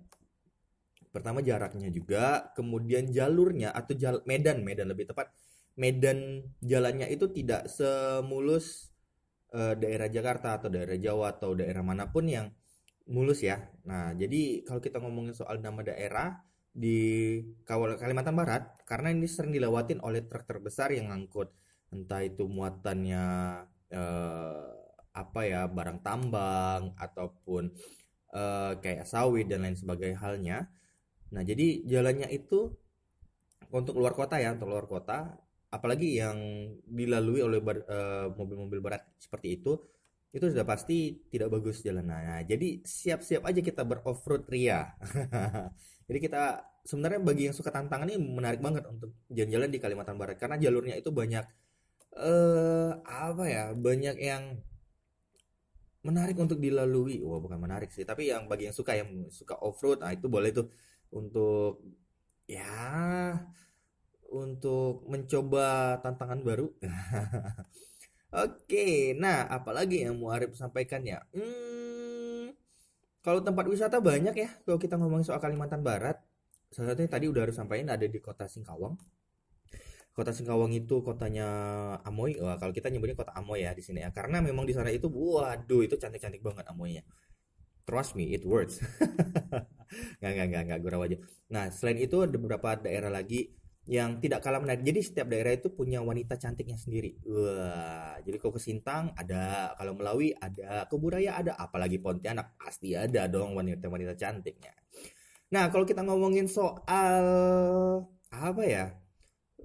Pertama 1.09 1.41
jaraknya 1.41 1.89
juga, 1.89 2.53
kemudian 2.53 3.09
jalurnya 3.09 3.73
atau 3.73 3.97
jal 3.97 4.21
medan, 4.29 4.61
medan 4.61 4.93
lebih 4.93 5.09
tepat. 5.09 5.33
Medan 5.73 6.45
jalannya 6.61 7.09
itu 7.09 7.27
tidak 7.33 7.65
semulus 7.65 8.88
eh, 9.53 9.73
daerah 9.77 10.07
Jakarta 10.09 10.57
atau 10.61 10.69
daerah 10.71 10.97
Jawa 10.97 11.35
atau 11.37 11.53
daerah 11.57 11.81
mana 11.85 12.09
pun 12.09 12.25
yang 12.29 12.49
mulus 13.09 13.41
ya. 13.41 13.57
Nah, 13.89 14.13
jadi 14.13 14.63
kalau 14.63 14.81
kita 14.81 15.01
ngomongin 15.01 15.33
soal 15.33 15.57
nama 15.59 15.81
daerah 15.81 16.45
di 16.69 17.41
Kalimantan 17.65 18.37
Barat, 18.37 18.77
karena 18.85 19.09
ini 19.09 19.25
sering 19.25 19.51
dilewatin 19.51 19.99
oleh 20.05 20.23
truk 20.29 20.45
terbesar 20.45 20.93
yang 20.93 21.09
ngangkut 21.09 21.49
entah 21.89 22.21
itu 22.21 22.45
muatannya 22.45 23.25
eh, 23.89 24.69
apa 25.09 25.41
ya 25.41 25.65
barang 25.65 26.05
tambang 26.05 26.93
ataupun 26.95 27.73
eh, 28.33 28.73
kayak 28.77 29.09
sawit 29.09 29.49
dan 29.49 29.65
lain 29.65 29.77
sebagainya 29.77 30.17
halnya. 30.21 30.57
Nah, 31.33 31.41
jadi 31.45 31.85
jalannya 31.85 32.29
itu 32.29 32.73
untuk 33.69 33.97
luar 34.01 34.13
kota 34.17 34.41
ya, 34.41 34.53
untuk 34.53 34.69
luar 34.69 34.85
kota, 34.89 35.37
apalagi 35.69 36.17
yang 36.21 36.37
dilalui 36.89 37.41
oleh 37.45 37.59
bar- 37.61 37.85
eh, 37.85 38.27
mobil-mobil 38.33 38.79
berat 38.81 39.03
seperti 39.21 39.61
itu, 39.61 39.77
itu 40.33 40.45
sudah 40.53 40.65
pasti 40.65 41.25
tidak 41.33 41.49
bagus 41.53 41.81
jalan. 41.85 42.05
Nah, 42.05 42.41
jadi 42.45 42.81
siap-siap 42.85 43.41
aja 43.49 43.61
kita 43.65 43.81
beroff-road 43.85 44.45
Ria. 44.49 44.85
Jadi 46.09 46.19
kita 46.25 46.41
sebenarnya 46.85 47.21
bagi 47.21 47.43
yang 47.49 47.55
suka 47.57 47.69
tantangan 47.69 48.09
ini 48.09 48.17
menarik 48.17 48.61
banget 48.65 48.81
untuk 48.89 49.13
jalan-jalan 49.29 49.69
di 49.69 49.77
Kalimantan 49.77 50.17
Barat 50.17 50.41
karena 50.41 50.57
jalurnya 50.57 50.97
itu 50.97 51.13
banyak 51.13 51.45
eh 52.17 52.91
apa 53.05 53.43
ya, 53.49 53.65
banyak 53.77 54.17
yang 54.21 54.43
menarik 56.07 56.37
untuk 56.39 56.57
dilalui. 56.63 57.19
Wah, 57.23 57.39
bukan 57.43 57.59
menarik 57.59 57.91
sih, 57.91 58.07
tapi 58.07 58.31
yang 58.31 58.47
bagi 58.47 58.71
yang 58.71 58.75
suka 58.75 58.95
yang 58.95 59.09
suka 59.31 59.55
off-road, 59.59 59.99
nah 60.03 60.11
itu 60.15 60.27
boleh 60.31 60.51
tuh 60.55 60.67
untuk 61.11 61.83
ya 62.49 63.35
untuk 64.29 65.05
mencoba 65.09 65.97
tantangan 66.01 66.39
baru. 66.45 66.69
Oke, 68.45 69.17
nah 69.17 69.49
apalagi 69.49 70.05
yang 70.05 70.21
mau 70.21 70.29
Arif 70.29 70.53
sampaikan 70.53 71.01
ya? 71.01 71.25
Hmm, 71.33 72.53
kalau 73.25 73.41
tempat 73.41 73.65
wisata 73.65 73.97
banyak 73.97 74.35
ya. 74.37 74.49
Kalau 74.63 74.77
kita 74.77 75.01
ngomongin 75.01 75.25
soal 75.25 75.41
Kalimantan 75.41 75.81
Barat, 75.81 76.21
salah 76.69 76.93
satunya 76.93 77.09
tadi 77.09 77.25
udah 77.25 77.49
harus 77.49 77.57
sampaikan 77.57 77.89
ada 77.89 78.05
di 78.05 78.19
Kota 78.21 78.45
Singkawang. 78.45 78.93
Kota 80.13 80.29
Singkawang 80.29 80.77
itu 80.77 81.01
kotanya 81.01 81.47
Amoy. 82.05 82.37
Wah, 82.37 82.61
kalau 82.61 82.69
kita 82.69 82.93
nyebutnya 82.93 83.17
Kota 83.17 83.33
Amoy 83.33 83.65
ya 83.65 83.73
di 83.73 83.81
sini 83.81 84.05
ya. 84.05 84.13
Karena 84.13 84.45
memang 84.45 84.69
di 84.69 84.77
sana 84.77 84.93
itu, 84.93 85.09
waduh, 85.09 85.81
itu 85.81 85.97
cantik-cantik 85.97 86.45
banget 86.45 86.69
Amoynya. 86.69 87.01
Trust 87.89 88.13
me, 88.13 88.29
it 88.29 88.45
works. 88.45 88.77
Nggak, 90.21 90.31
nggak, 90.37 90.47
nggak, 90.53 90.63
nggak, 90.69 90.79
gurau 90.85 91.01
aja. 91.01 91.17
Nah, 91.49 91.73
selain 91.73 91.97
itu 91.97 92.21
ada 92.21 92.37
beberapa 92.37 92.77
daerah 92.77 93.09
lagi 93.09 93.49
yang 93.89 94.21
tidak 94.21 94.45
kalah 94.45 94.61
menarik. 94.61 94.85
Jadi 94.85 95.01
setiap 95.01 95.27
daerah 95.33 95.57
itu 95.57 95.73
punya 95.73 95.97
wanita 96.05 96.37
cantiknya 96.37 96.77
sendiri. 96.77 97.17
Wah, 97.25 98.21
jadi 98.21 98.37
kalau 98.37 98.53
ke 98.53 98.61
Sintang 98.61 99.09
ada, 99.17 99.73
kalau 99.73 99.97
Melawi 99.97 100.37
ada, 100.37 100.85
ke 100.85 100.93
Buraya 100.93 101.41
ada, 101.41 101.57
apalagi 101.57 101.97
Pontianak 101.97 102.53
pasti 102.61 102.93
ada 102.93 103.25
dong 103.25 103.57
wanita-wanita 103.57 104.13
cantiknya. 104.13 104.77
Nah, 105.49 105.73
kalau 105.73 105.89
kita 105.89 106.05
ngomongin 106.05 106.45
soal 106.45 107.25
apa 108.29 108.61
ya? 108.61 108.93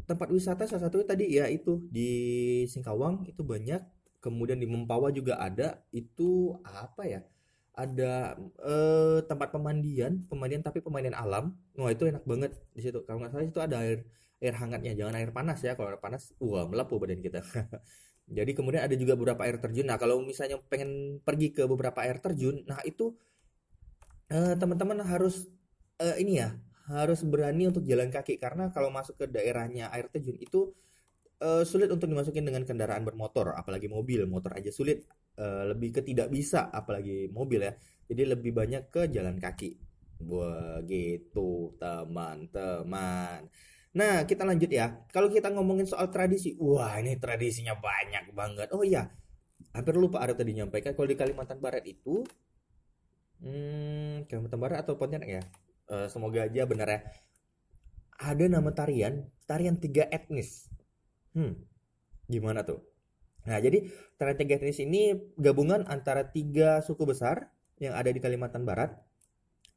Tempat 0.09 0.33
wisata 0.33 0.65
salah 0.65 0.89
satunya 0.89 1.05
tadi 1.05 1.25
ya 1.29 1.45
itu 1.53 1.85
di 1.93 2.65
Singkawang 2.65 3.29
itu 3.29 3.45
banyak, 3.45 3.85
kemudian 4.25 4.57
di 4.57 4.65
Mempawah 4.65 5.13
juga 5.13 5.37
ada. 5.37 5.85
Itu 5.93 6.57
apa 6.65 7.05
ya? 7.05 7.21
Ada 7.75 8.39
eh, 8.63 9.19
tempat 9.27 9.49
pemandian, 9.51 10.23
pemandian 10.31 10.63
tapi 10.63 10.79
pemandian 10.79 11.17
alam. 11.19 11.55
Wah, 11.75 11.91
itu 11.91 12.07
enak 12.07 12.23
banget 12.23 12.53
di 12.77 12.81
situ. 12.87 13.03
Kalau 13.07 13.19
nggak 13.23 13.33
salah 13.35 13.47
itu 13.47 13.61
ada 13.63 13.77
air 13.83 14.07
air 14.39 14.55
hangatnya, 14.61 14.93
jangan 14.95 15.15
air 15.19 15.31
panas 15.35 15.59
ya. 15.67 15.75
Kalau 15.75 15.89
air 15.91 16.01
panas, 16.03 16.31
wah 16.39 16.65
melepuh 16.71 16.99
badan 17.03 17.21
kita. 17.25 17.41
Jadi 18.37 18.51
kemudian 18.57 18.83
ada 18.87 18.97
juga 18.97 19.15
beberapa 19.19 19.43
air 19.45 19.61
terjun. 19.61 19.85
Nah, 19.85 19.99
kalau 20.01 20.23
misalnya 20.25 20.57
pengen 20.71 21.21
pergi 21.27 21.53
ke 21.53 21.69
beberapa 21.69 21.99
air 22.07 22.17
terjun, 22.25 22.65
nah 22.65 22.81
itu 22.87 23.13
eh, 24.33 24.55
teman-teman 24.61 24.99
harus 25.05 25.49
eh, 26.01 26.17
ini 26.23 26.41
ya, 26.41 26.57
harus 26.89 27.21
berani 27.25 27.71
untuk 27.71 27.85
jalan 27.89 28.09
kaki 28.13 28.37
karena 28.41 28.69
kalau 28.75 28.89
masuk 28.93 29.17
ke 29.21 29.27
daerahnya 29.29 29.89
air 29.95 30.07
terjun 30.13 30.37
itu 30.41 30.73
eh, 31.43 31.65
sulit 31.69 31.89
untuk 31.93 32.09
dimasukin 32.11 32.45
dengan 32.49 32.65
kendaraan 32.69 33.05
bermotor, 33.09 33.53
apalagi 33.57 33.89
mobil. 33.93 34.25
Motor 34.29 34.57
aja 34.59 34.71
sulit, 34.73 35.05
eh, 35.39 35.65
lebih 35.71 35.91
ke 35.97 36.01
tidak 36.07 36.29
bisa, 36.33 36.71
apalagi 36.71 37.31
mobil 37.31 37.61
ya. 37.65 37.73
Jadi 38.11 38.23
lebih 38.29 38.53
banyak 38.53 38.93
ke 38.93 39.09
jalan 39.11 39.37
kaki. 39.41 39.71
Wah, 40.25 40.81
gitu, 40.87 41.75
teman-teman. 41.81 43.51
Nah, 43.95 44.27
kita 44.27 44.43
lanjut 44.43 44.71
ya. 44.71 45.07
Kalau 45.15 45.31
kita 45.31 45.51
ngomongin 45.55 45.87
soal 45.87 46.11
tradisi, 46.11 46.59
wah 46.59 46.99
ini 46.99 47.15
tradisinya 47.19 47.75
banyak 47.79 48.35
banget. 48.35 48.69
Oh 48.75 48.83
iya, 48.83 49.07
hampir 49.75 49.95
lupa 49.99 50.23
ada 50.23 50.35
tadi 50.35 50.55
nyampaikan 50.55 50.95
kalau 50.99 51.07
di 51.11 51.17
Kalimantan 51.19 51.59
Barat 51.63 51.85
itu, 51.87 52.27
hmm, 53.43 54.27
Kalimantan 54.27 54.61
Barat 54.61 54.79
atau 54.83 54.99
Pontianak 54.99 55.31
ya? 55.31 55.43
Eh, 55.91 56.07
semoga 56.11 56.47
aja 56.47 56.63
benar 56.67 56.89
ya. 56.91 57.01
Ada 58.19 58.47
nama 58.47 58.71
tarian, 58.75 59.27
tarian 59.45 59.77
tiga 59.79 60.07
etnis. 60.11 60.71
Hmm, 61.35 61.59
gimana 62.31 62.63
tuh? 62.63 62.94
Nah, 63.45 63.61
jadi 63.61 63.85
tarian 64.17 64.39
tiga 64.41 64.57
etnis 64.57 64.81
ini 64.81 65.13
gabungan 65.37 65.85
antara 65.85 66.33
tiga 66.33 66.81
suku 66.81 67.05
besar 67.05 67.53
yang 67.77 67.93
ada 67.93 68.09
di 68.09 68.21
Kalimantan 68.21 68.65
Barat, 68.65 68.97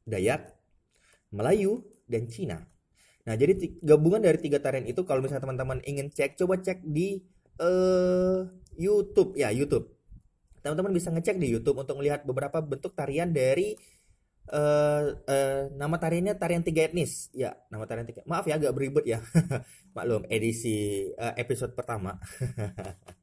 Dayak, 0.07 0.55
Melayu, 1.35 1.83
dan 2.07 2.31
Cina. 2.31 2.63
Nah, 3.27 3.35
jadi 3.35 3.59
gabungan 3.83 4.23
dari 4.23 4.39
tiga 4.39 4.63
tarian 4.63 4.87
itu 4.87 5.03
kalau 5.03 5.19
misalnya 5.19 5.43
teman-teman 5.43 5.83
ingin 5.83 6.07
cek, 6.07 6.39
coba 6.39 6.63
cek 6.63 6.79
di 6.87 7.19
eh, 7.59 8.39
YouTube 8.79 9.35
ya, 9.35 9.51
YouTube. 9.51 9.91
Teman-teman 10.63 10.95
bisa 10.95 11.11
ngecek 11.11 11.35
di 11.35 11.51
YouTube 11.51 11.83
untuk 11.83 11.99
melihat 11.99 12.23
beberapa 12.23 12.63
bentuk 12.63 12.95
tarian 12.95 13.35
dari 13.35 13.75
eh 14.47 15.05
eh, 15.27 15.67
nama 15.75 15.99
tariannya 15.99 16.39
tarian 16.39 16.63
tiga 16.63 16.87
etnis. 16.87 17.27
Ya, 17.35 17.59
nama 17.67 17.83
tarian 17.83 18.07
tiga. 18.07 18.23
Maaf 18.23 18.47
ya 18.47 18.55
agak 18.55 18.71
beribet 18.71 19.03
ya. 19.03 19.19
Maklum, 19.95 20.23
edisi 20.31 21.11
eh, 21.11 21.33
episode 21.35 21.75
pertama. 21.75 22.15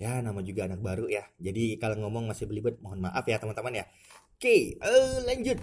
Ya, 0.00 0.24
nama 0.24 0.40
juga 0.40 0.64
anak 0.64 0.80
baru 0.80 1.12
ya. 1.12 1.28
Jadi 1.36 1.76
kalau 1.76 2.00
ngomong 2.00 2.24
masih 2.32 2.48
belibet, 2.48 2.80
mohon 2.80 3.04
maaf 3.04 3.20
ya 3.28 3.36
teman-teman 3.36 3.84
ya. 3.84 3.86
Oke, 4.40 4.80
eh, 4.80 5.16
lanjut. 5.28 5.60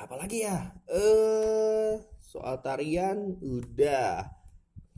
Apalagi 0.00 0.48
ya? 0.48 0.72
Eh, 0.88 2.00
soal 2.24 2.64
tarian 2.64 3.36
udah. 3.44 4.32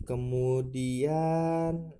Kemudian 0.06 1.90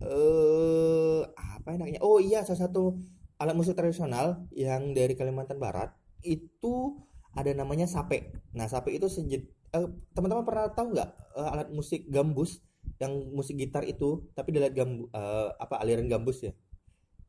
eh 0.00 1.20
apa 1.24 1.68
enaknya? 1.72 2.04
Oh 2.04 2.20
iya, 2.20 2.44
salah 2.44 2.68
satu 2.68 3.00
alat 3.40 3.56
musik 3.56 3.72
tradisional 3.72 4.44
yang 4.52 4.92
dari 4.92 5.16
Kalimantan 5.16 5.56
Barat 5.56 5.96
itu 6.20 7.00
ada 7.32 7.48
namanya 7.56 7.88
sape. 7.88 8.36
Nah, 8.52 8.68
sape 8.68 8.92
itu 8.92 9.08
sejed 9.08 9.48
eh, 9.72 9.88
teman-teman 10.12 10.44
pernah 10.44 10.68
tahu 10.68 10.92
nggak 10.92 11.10
eh, 11.40 11.48
alat 11.48 11.68
musik 11.72 12.04
gambus 12.12 12.60
yang 13.00 13.12
musik 13.32 13.56
gitar 13.56 13.82
itu 13.88 14.28
tapi 14.36 14.52
dilihat 14.52 14.76
gambu 14.76 15.08
eh, 15.10 15.48
apa 15.56 15.80
aliran 15.80 16.06
gambus 16.06 16.44
ya? 16.44 16.52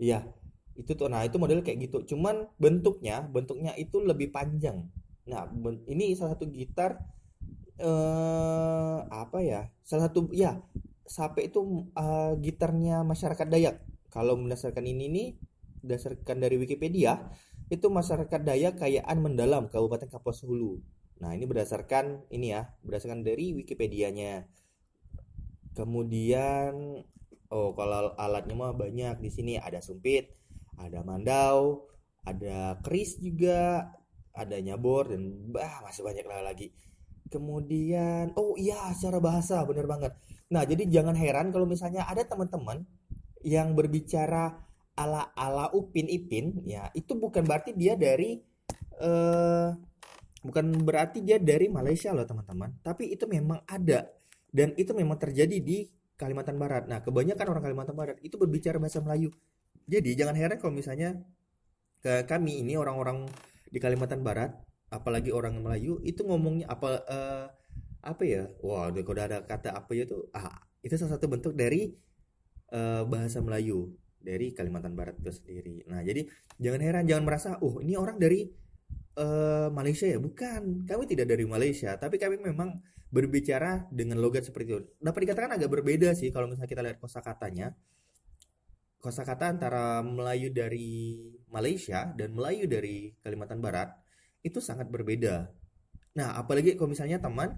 Iya, 0.01 0.20
itu 0.75 0.92
tuh. 1.00 1.08
Nah, 1.08 1.24
itu 1.28 1.38
model 1.40 1.63
kayak 1.66 1.90
gitu. 1.90 2.16
Cuman 2.16 2.50
bentuknya, 2.60 3.24
bentuknya 3.32 3.72
itu 3.80 4.04
lebih 4.04 4.30
panjang. 4.36 4.88
Nah, 5.30 5.48
ini 5.88 6.13
salah 6.18 6.36
satu 6.36 6.46
gitar 6.51 7.00
eh 7.82 9.00
apa 9.10 9.40
ya? 9.42 9.62
Salah 9.88 10.10
satu 10.12 10.30
ya, 10.36 10.60
sape 11.08 11.42
itu 11.48 11.88
eh, 11.98 12.34
gitarnya 12.46 13.04
masyarakat 13.08 13.48
Dayak. 13.48 13.75
Kalau 14.12 14.36
berdasarkan 14.36 14.84
ini 14.84 15.06
nih, 15.08 15.28
berdasarkan 15.84 16.38
dari 16.44 16.56
Wikipedia, 16.60 17.32
itu 17.72 17.88
masyarakat 17.88 18.42
Dayak 18.44 18.75
Kayaan 18.84 19.18
Mendalam, 19.24 19.72
Kabupaten 19.72 20.12
Kapuas 20.12 20.44
Hulu. 20.44 20.84
Nah, 21.24 21.32
ini 21.38 21.46
berdasarkan 21.48 22.28
ini 22.34 22.51
ya, 22.51 22.68
berdasarkan 22.84 23.24
dari 23.24 23.56
Wikipedianya. 23.56 24.44
Kemudian, 25.72 27.00
oh 27.51 27.70
kalau 27.75 28.12
alatnya 28.16 28.56
mah 28.56 28.74
banyak. 28.75 29.20
Di 29.24 29.30
sini 29.32 29.54
ada 29.56 29.80
sumpit, 29.80 30.32
ada 30.75 31.04
mandau, 31.06 31.88
ada 32.25 32.78
keris 32.84 33.18
juga, 33.18 33.90
ada 34.32 34.56
nyabor 34.60 35.12
dan 35.12 35.51
bah 35.51 35.84
masih 35.84 36.01
banyak 36.04 36.25
lagi. 36.28 36.68
Kemudian 37.32 38.36
oh 38.36 38.60
iya 38.60 38.92
secara 38.92 39.24
bahasa 39.24 39.63
bener 39.63 39.88
banget. 39.88 40.12
Nah 40.51 40.68
jadi 40.68 40.84
jangan 40.88 41.16
heran 41.16 41.51
kalau 41.56 41.63
misalnya 41.63 42.04
ada 42.08 42.28
teman-teman 42.28 42.84
yang 43.48 43.72
berbicara 43.72 44.51
ala 45.00 45.32
ala 45.34 45.72
upin 45.72 46.12
ipin 46.12 46.62
ya 46.68 46.92
itu 46.92 47.16
bukan 47.16 47.48
berarti 47.48 47.72
dia 47.72 47.96
dari 47.96 48.36
eh 49.00 49.70
bukan 50.44 50.66
berarti 50.84 51.24
dia 51.24 51.40
dari 51.40 51.72
Malaysia 51.72 52.12
loh 52.12 52.28
teman-teman. 52.28 52.84
Tapi 52.84 53.16
itu 53.16 53.24
memang 53.32 53.63
ada 53.63 54.12
dan 54.51 54.75
itu 54.75 54.91
memang 54.91 55.15
terjadi 55.15 55.58
di 55.63 55.88
Kalimantan 56.20 56.62
Barat. 56.62 56.86
Nah 56.86 57.01
kebanyakan 57.01 57.46
orang 57.50 57.63
Kalimantan 57.65 57.98
Barat 57.98 58.17
itu 58.22 58.38
berbicara 58.38 58.77
bahasa 58.77 59.01
Melayu. 59.01 59.34
Jadi 59.89 60.13
jangan 60.13 60.38
heran 60.38 60.62
kalau 60.62 60.75
misalnya 60.75 61.17
ke 62.03 62.29
kami 62.29 62.62
ini 62.62 62.77
orang-orang 62.77 63.25
di 63.72 63.79
Kalimantan 63.81 64.22
Barat 64.22 64.53
apalagi 64.93 65.34
orang 65.34 65.58
Melayu 65.63 65.98
itu 66.05 66.22
ngomongnya 66.22 66.70
apa 66.70 66.89
uh, 67.10 67.46
apa 68.05 68.24
ya? 68.27 68.43
Wah 68.62 68.93
udah 68.93 69.01
udah 69.01 69.25
ada 69.25 69.38
kata 69.48 69.74
apa 69.74 69.91
ya 69.98 70.05
tuh 70.05 70.29
ah 70.38 70.62
itu 70.86 70.93
salah 71.00 71.17
satu 71.17 71.25
bentuk 71.25 71.58
dari 71.58 71.89
uh, 72.75 73.08
bahasa 73.10 73.41
Melayu 73.41 73.89
dari 74.22 74.53
Kalimantan 74.53 74.93
Barat 74.93 75.17
itu 75.17 75.34
sendiri. 75.34 75.88
Nah 75.89 76.05
jadi 76.05 76.27
jangan 76.62 76.81
heran 76.86 77.03
jangan 77.10 77.24
merasa 77.25 77.50
oh 77.65 77.81
ini 77.81 77.98
orang 77.98 78.22
dari 78.22 78.46
uh, 79.17 79.74
Malaysia 79.74 80.05
ya? 80.05 80.22
Bukan. 80.22 80.86
Kami 80.86 81.03
tidak 81.10 81.34
dari 81.34 81.50
Malaysia 81.50 81.98
tapi 81.98 82.22
kami 82.22 82.38
memang 82.38 82.77
berbicara 83.12 83.86
dengan 83.91 84.18
logat 84.24 84.48
seperti 84.48 84.65
itu 84.72 84.80
dapat 85.03 85.20
dikatakan 85.27 85.60
agak 85.60 85.70
berbeda 85.70 86.15
sih 86.15 86.32
kalau 86.32 86.48
misalnya 86.48 86.72
kita 86.72 86.82
lihat 86.82 86.98
kosakatanya 86.98 87.75
kosakata 89.01 89.50
antara 89.50 90.00
Melayu 90.06 90.53
dari 90.53 91.18
Malaysia 91.50 92.08
dan 92.13 92.38
Melayu 92.38 92.70
dari 92.70 93.12
Kalimantan 93.20 93.60
Barat 93.60 93.89
itu 94.46 94.62
sangat 94.62 94.88
berbeda. 94.88 95.50
Nah, 96.13 96.38
apalagi 96.38 96.77
kalau 96.77 96.94
misalnya 96.94 97.18
teman 97.18 97.58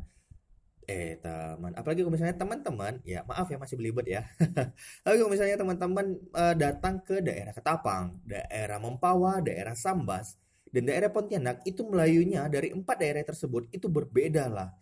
eh 0.83 1.15
teman, 1.23 1.71
apalagi 1.79 2.03
kalau 2.03 2.11
misalnya 2.11 2.35
teman-teman, 2.35 2.99
ya 3.07 3.23
maaf 3.23 3.47
ya 3.47 3.55
masih 3.55 3.79
belibet 3.79 4.03
ya. 4.03 4.27
Tapi 5.03 5.15
kalau 5.15 5.31
misalnya 5.31 5.55
teman-teman 5.55 6.19
uh, 6.35 6.55
datang 6.59 6.99
ke 6.99 7.23
daerah 7.23 7.55
Ketapang, 7.55 8.19
daerah 8.27 8.83
Mempawa, 8.83 9.39
daerah 9.39 9.79
Sambas, 9.79 10.35
dan 10.75 10.91
daerah 10.91 11.07
Pontianak 11.07 11.63
itu 11.63 11.87
Melayunya 11.87 12.51
dari 12.51 12.75
empat 12.75 12.99
daerah 12.99 13.23
tersebut 13.23 13.71
itu 13.71 13.87
berbeda 13.87 14.51
lah. 14.51 14.75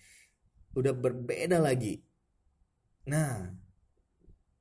Udah 0.77 0.93
berbeda 0.95 1.59
lagi. 1.59 1.99
Nah, 3.09 3.51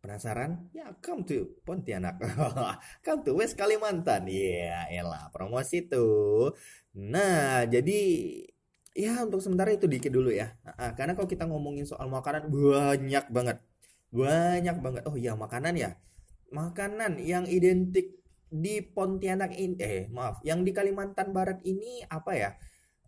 penasaran? 0.01 0.73
Ya, 0.75 0.91
come 0.99 1.23
to 1.29 1.61
Pontianak. 1.63 2.19
come 3.07 3.21
to 3.23 3.37
West 3.37 3.55
Kalimantan. 3.55 4.27
Iya, 4.27 4.89
yeah, 4.91 5.05
elah 5.05 5.29
promosi 5.31 5.87
tuh. 5.87 6.57
Nah, 6.97 7.69
jadi 7.69 8.01
ya 8.97 9.23
untuk 9.23 9.39
sementara 9.39 9.71
itu 9.71 9.87
dikit 9.87 10.11
dulu 10.11 10.35
ya. 10.35 10.57
Nah, 10.67 10.97
karena 10.99 11.15
kalau 11.15 11.29
kita 11.31 11.47
ngomongin 11.47 11.87
soal 11.87 12.11
makanan 12.11 12.51
banyak 12.51 13.25
banget. 13.31 13.63
Banyak 14.11 14.77
banget. 14.83 15.03
Oh 15.07 15.15
iya, 15.15 15.39
makanan 15.39 15.79
ya. 15.79 15.95
Makanan 16.51 17.23
yang 17.23 17.47
identik 17.47 18.19
di 18.51 18.83
Pontianak 18.83 19.55
ini 19.55 19.79
eh 19.79 20.11
maaf, 20.11 20.43
yang 20.43 20.67
di 20.67 20.75
Kalimantan 20.75 21.31
Barat 21.31 21.63
ini 21.63 22.03
apa 22.11 22.35
ya? 22.35 22.51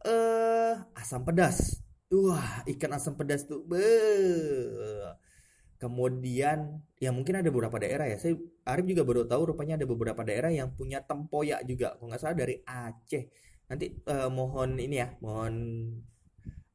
Eh, 0.07 0.75
asam 0.95 1.27
pedas. 1.27 1.82
Wah, 2.13 2.61
ikan 2.69 2.93
asam 2.93 3.17
pedas 3.17 3.49
tuh. 3.49 3.65
Be. 3.65 3.81
Kemudian 5.81 6.79
ya 7.01 7.11
mungkin 7.11 7.41
ada 7.41 7.49
beberapa 7.49 7.75
daerah 7.81 8.07
ya. 8.07 8.21
Saya 8.21 8.39
Arif 8.69 8.87
juga 8.87 9.03
baru 9.03 9.27
tahu 9.27 9.57
rupanya 9.57 9.81
ada 9.81 9.89
beberapa 9.89 10.23
daerah 10.23 10.53
yang 10.53 10.71
punya 10.77 11.03
tempoyak 11.03 11.65
juga. 11.67 11.97
Kalau 11.97 12.13
nggak 12.13 12.21
salah 12.23 12.37
dari 12.39 12.61
Aceh 12.63 13.25
nanti 13.73 13.89
uh, 14.05 14.29
mohon 14.29 14.77
ini 14.77 15.01
ya 15.01 15.17
mohon 15.25 15.55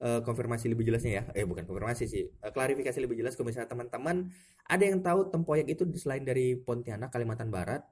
uh, 0.02 0.22
konfirmasi 0.26 0.66
lebih 0.74 0.90
jelasnya 0.90 1.12
ya 1.14 1.24
eh 1.38 1.46
bukan 1.46 1.70
konfirmasi 1.70 2.10
sih 2.10 2.26
uh, 2.42 2.50
klarifikasi 2.50 2.98
lebih 2.98 3.22
jelas 3.22 3.38
kalau 3.38 3.54
misalnya 3.54 3.70
teman-teman 3.70 4.34
ada 4.66 4.82
yang 4.82 5.06
tahu 5.06 5.30
tempoyak 5.30 5.70
itu 5.70 5.86
selain 5.94 6.26
dari 6.26 6.58
Pontianak 6.58 7.14
Kalimantan 7.14 7.54
Barat 7.54 7.86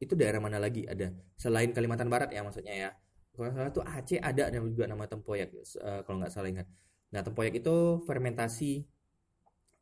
itu 0.00 0.16
daerah 0.16 0.40
mana 0.40 0.56
lagi 0.56 0.88
ada 0.88 1.12
selain 1.36 1.76
Kalimantan 1.76 2.08
Barat 2.08 2.32
ya 2.32 2.40
maksudnya 2.40 2.72
ya 2.72 2.90
kalau 3.38 3.54
salah 3.54 3.70
itu 3.70 3.82
Aceh 3.86 4.18
ada 4.18 4.50
juga 4.50 4.90
nama 4.90 5.06
tempoyak 5.06 5.54
uh, 5.54 6.02
kalau 6.02 6.18
nggak 6.18 6.34
salah 6.34 6.50
ingat. 6.50 6.66
Nah 7.14 7.22
tempoyak 7.22 7.54
itu 7.54 8.02
fermentasi 8.02 8.82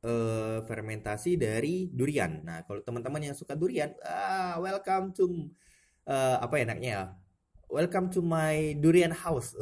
uh, 0.05 0.61
fermentasi 0.69 1.41
dari 1.41 1.89
durian. 1.89 2.45
Nah 2.45 2.69
kalau 2.69 2.85
teman-teman 2.85 3.33
yang 3.33 3.37
suka 3.37 3.57
durian 3.57 3.97
ah 4.05 4.61
welcome 4.61 5.17
to 5.17 5.49
uh, 6.05 6.37
apa 6.45 6.61
enaknya 6.61 6.91
ya? 6.93 7.05
Welcome 7.67 8.15
to 8.15 8.23
my 8.23 8.79
durian 8.79 9.11
house. 9.11 9.57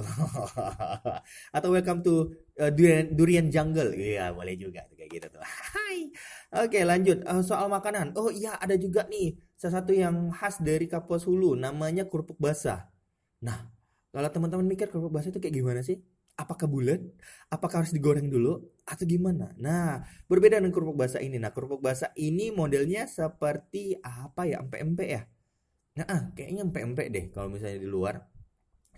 Atau 1.57 1.73
welcome 1.73 2.05
to 2.05 2.35
uh, 2.61 2.69
durian 2.69 3.15
durian 3.15 3.47
jungle. 3.49 3.95
Iya 3.95 4.35
boleh 4.35 4.59
juga 4.59 4.85
kayak 4.93 5.09
gitu 5.09 5.27
tuh. 5.39 5.41
Hai. 5.73 6.11
Oke 6.67 6.83
lanjut. 6.83 7.23
Uh, 7.25 7.41
soal 7.41 7.71
makanan. 7.71 8.13
Oh 8.19 8.29
iya 8.29 8.59
ada 8.59 8.75
juga 8.77 9.07
nih. 9.09 9.39
Salah 9.57 9.81
satu 9.81 9.97
yang 9.97 10.35
khas 10.35 10.61
dari 10.61 10.85
Kapuas 10.85 11.25
Hulu 11.25 11.57
namanya 11.57 12.05
kerupuk 12.05 12.37
basah. 12.37 12.93
Nah 13.41 13.74
kalau 14.15 14.31
teman-teman 14.31 14.63
mikir 14.71 14.87
kerupuk 14.87 15.11
basah 15.11 15.35
itu 15.35 15.43
kayak 15.43 15.59
gimana 15.59 15.83
sih 15.83 15.99
apakah 16.39 16.71
bulat 16.71 17.03
apakah 17.51 17.83
harus 17.83 17.91
digoreng 17.91 18.31
dulu 18.31 18.63
atau 18.87 19.03
gimana 19.03 19.51
nah 19.59 20.07
berbeda 20.31 20.63
dengan 20.63 20.71
kerupuk 20.71 20.95
basah 20.95 21.19
ini 21.19 21.43
nah 21.43 21.51
kerupuk 21.51 21.83
basah 21.83 22.15
ini 22.15 22.55
modelnya 22.55 23.11
seperti 23.11 23.99
apa 23.99 24.47
ya 24.47 24.63
empek-empek 24.63 25.09
ya 25.11 25.23
Nah, 25.95 26.07
ah, 26.11 26.23
kayaknya 26.35 26.67
empek-empek 26.67 27.07
deh 27.15 27.25
kalau 27.31 27.49
misalnya 27.55 27.79
di 27.79 27.87
luar. 27.87 28.19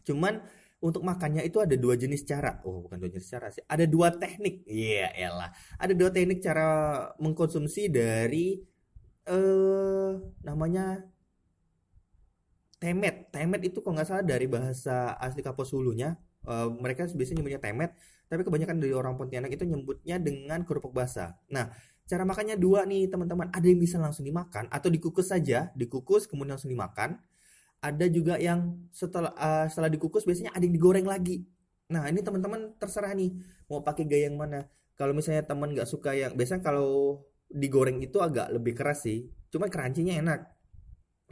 Cuman 0.00 0.40
untuk 0.80 1.04
makannya 1.04 1.44
itu 1.44 1.60
ada 1.60 1.76
dua 1.76 1.92
jenis 2.00 2.24
cara. 2.24 2.64
Oh, 2.64 2.88
bukan 2.88 2.96
dua 2.96 3.10
jenis 3.12 3.28
cara 3.28 3.52
sih. 3.52 3.60
Ada 3.68 3.84
dua 3.84 4.16
teknik. 4.16 4.64
Iya, 4.64 5.12
yeah, 5.12 5.28
elah. 5.28 5.50
Ada 5.76 5.92
dua 5.92 6.08
teknik 6.08 6.40
cara 6.40 6.68
mengkonsumsi 7.20 7.92
dari 7.92 8.64
eh 9.26 9.34
uh, 9.36 10.16
namanya 10.46 11.02
temet. 12.86 13.34
Temet 13.34 13.60
itu 13.66 13.82
kalau 13.82 13.98
nggak 13.98 14.06
salah 14.06 14.22
dari 14.22 14.46
bahasa 14.46 15.18
asli 15.18 15.42
Kapos 15.42 15.74
Hulunya. 15.74 16.14
Uh, 16.46 16.70
mereka 16.78 17.10
biasanya 17.10 17.42
nyebutnya 17.42 17.58
temet, 17.58 17.90
tapi 18.30 18.46
kebanyakan 18.46 18.78
dari 18.78 18.94
orang 18.94 19.18
Pontianak 19.18 19.50
itu 19.50 19.66
nyebutnya 19.66 20.22
dengan 20.22 20.62
kerupuk 20.62 20.94
basah. 20.94 21.34
Nah, 21.50 21.74
Cara 22.06 22.22
makannya 22.22 22.54
dua 22.54 22.86
nih 22.86 23.10
teman-teman. 23.10 23.50
Ada 23.50 23.66
yang 23.66 23.82
bisa 23.82 23.98
langsung 23.98 24.22
dimakan 24.22 24.70
atau 24.70 24.86
dikukus 24.86 25.34
saja, 25.34 25.74
dikukus 25.74 26.30
kemudian 26.30 26.54
langsung 26.54 26.70
dimakan. 26.70 27.18
Ada 27.82 28.06
juga 28.06 28.38
yang 28.38 28.78
setelah 28.94 29.34
uh, 29.34 29.66
setelah 29.66 29.90
dikukus 29.90 30.22
biasanya 30.22 30.54
ada 30.54 30.62
yang 30.62 30.74
digoreng 30.78 31.02
lagi. 31.02 31.42
Nah 31.90 32.06
ini 32.06 32.22
teman-teman 32.22 32.78
terserah 32.78 33.10
nih 33.10 33.34
mau 33.66 33.82
pakai 33.82 34.06
gaya 34.06 34.30
yang 34.30 34.38
mana. 34.38 34.70
Kalau 34.94 35.12
misalnya 35.18 35.42
teman 35.42 35.74
nggak 35.74 35.90
suka 35.90 36.14
yang 36.14 36.38
biasanya 36.38 36.62
kalau 36.62 37.20
digoreng 37.50 37.98
itu 37.98 38.22
agak 38.22 38.54
lebih 38.54 38.78
keras 38.78 39.02
sih. 39.02 39.26
Cuma 39.50 39.66
crunchy 39.66 40.06
enak. 40.06 40.46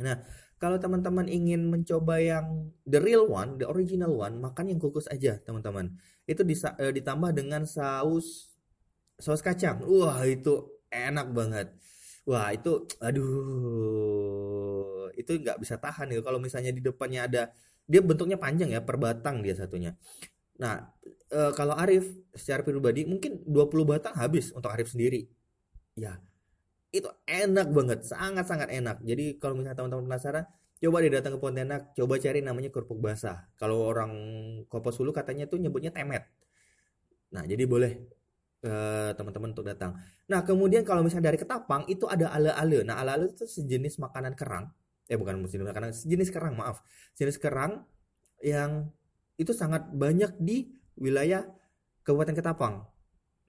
Nah 0.03 0.27
kalau 0.59 0.79
teman-teman 0.79 1.27
ingin 1.27 1.67
mencoba 1.67 2.23
yang 2.23 2.71
the 2.87 3.03
real 3.03 3.27
one, 3.27 3.59
the 3.59 3.67
original 3.67 4.15
one, 4.15 4.39
makan 4.39 4.71
yang 4.71 4.81
kukus 4.81 5.11
aja 5.11 5.37
teman-teman. 5.43 5.99
Itu 6.25 6.47
uh, 6.47 6.93
ditambah 6.95 7.31
dengan 7.35 7.67
saus 7.67 8.55
saus 9.19 9.43
kacang. 9.43 9.83
Wah 9.85 10.23
itu 10.27 10.71
enak 10.91 11.31
banget. 11.35 11.75
Wah 12.25 12.55
itu 12.55 12.87
aduh 13.03 14.33
itu 15.15 15.31
nggak 15.39 15.61
bisa 15.61 15.77
tahan 15.79 16.11
ya 16.11 16.19
kalau 16.25 16.41
misalnya 16.41 16.73
di 16.75 16.83
depannya 16.83 17.21
ada 17.29 17.43
dia 17.85 18.01
bentuknya 18.01 18.41
panjang 18.41 18.73
ya 18.73 18.81
per 18.81 18.97
batang 18.97 19.45
dia 19.45 19.55
satunya. 19.55 19.93
Nah 20.59 20.89
e, 21.29 21.41
kalau 21.53 21.77
Arif 21.77 22.09
secara 22.33 22.65
pribadi 22.65 23.05
mungkin 23.05 23.45
20 23.45 23.85
batang 23.85 24.15
habis 24.17 24.51
untuk 24.57 24.71
Arif 24.73 24.91
sendiri. 24.91 25.29
Ya 25.95 26.19
itu 26.95 27.11
enak 27.27 27.75
banget 27.75 28.07
sangat 28.07 28.47
sangat 28.47 28.71
enak 28.71 29.03
jadi 29.03 29.35
kalau 29.43 29.59
misalnya 29.59 29.83
teman-teman 29.83 30.07
penasaran 30.07 30.47
coba 30.79 30.97
dia 31.03 31.13
datang 31.19 31.35
ke 31.35 31.39
Pontianak 31.43 31.83
coba 31.99 32.15
cari 32.23 32.39
namanya 32.39 32.71
kerupuk 32.71 33.03
basah 33.03 33.51
kalau 33.59 33.91
orang 33.91 34.13
Kopo 34.71 34.95
Sulu 34.95 35.11
katanya 35.11 35.51
tuh 35.51 35.59
nyebutnya 35.59 35.91
temet 35.91 36.23
nah 37.35 37.43
jadi 37.43 37.67
boleh 37.67 38.15
teman-teman 39.15 39.53
untuk 39.53 39.67
datang. 39.67 39.93
Nah, 40.25 40.41
kemudian 40.41 40.83
kalau 40.89 41.05
misalnya 41.05 41.33
dari 41.33 41.39
Ketapang 41.41 41.85
itu 41.85 42.09
ada 42.09 42.33
ale-ale. 42.33 42.81
Nah, 42.81 42.97
ale-ale 42.97 43.29
itu 43.29 43.45
sejenis 43.45 44.01
makanan 44.01 44.33
kerang. 44.33 44.73
Eh 45.05 45.21
bukan 45.21 45.45
sejenis 45.45 45.69
makanan, 45.69 45.93
sejenis 45.93 46.29
kerang, 46.33 46.57
maaf. 46.57 46.81
Sejenis 47.13 47.37
kerang 47.37 47.85
yang 48.41 48.89
itu 49.37 49.53
sangat 49.53 49.93
banyak 49.93 50.33
di 50.41 50.73
wilayah 50.97 51.45
Kabupaten 52.09 52.37
Ketapang. 52.41 52.89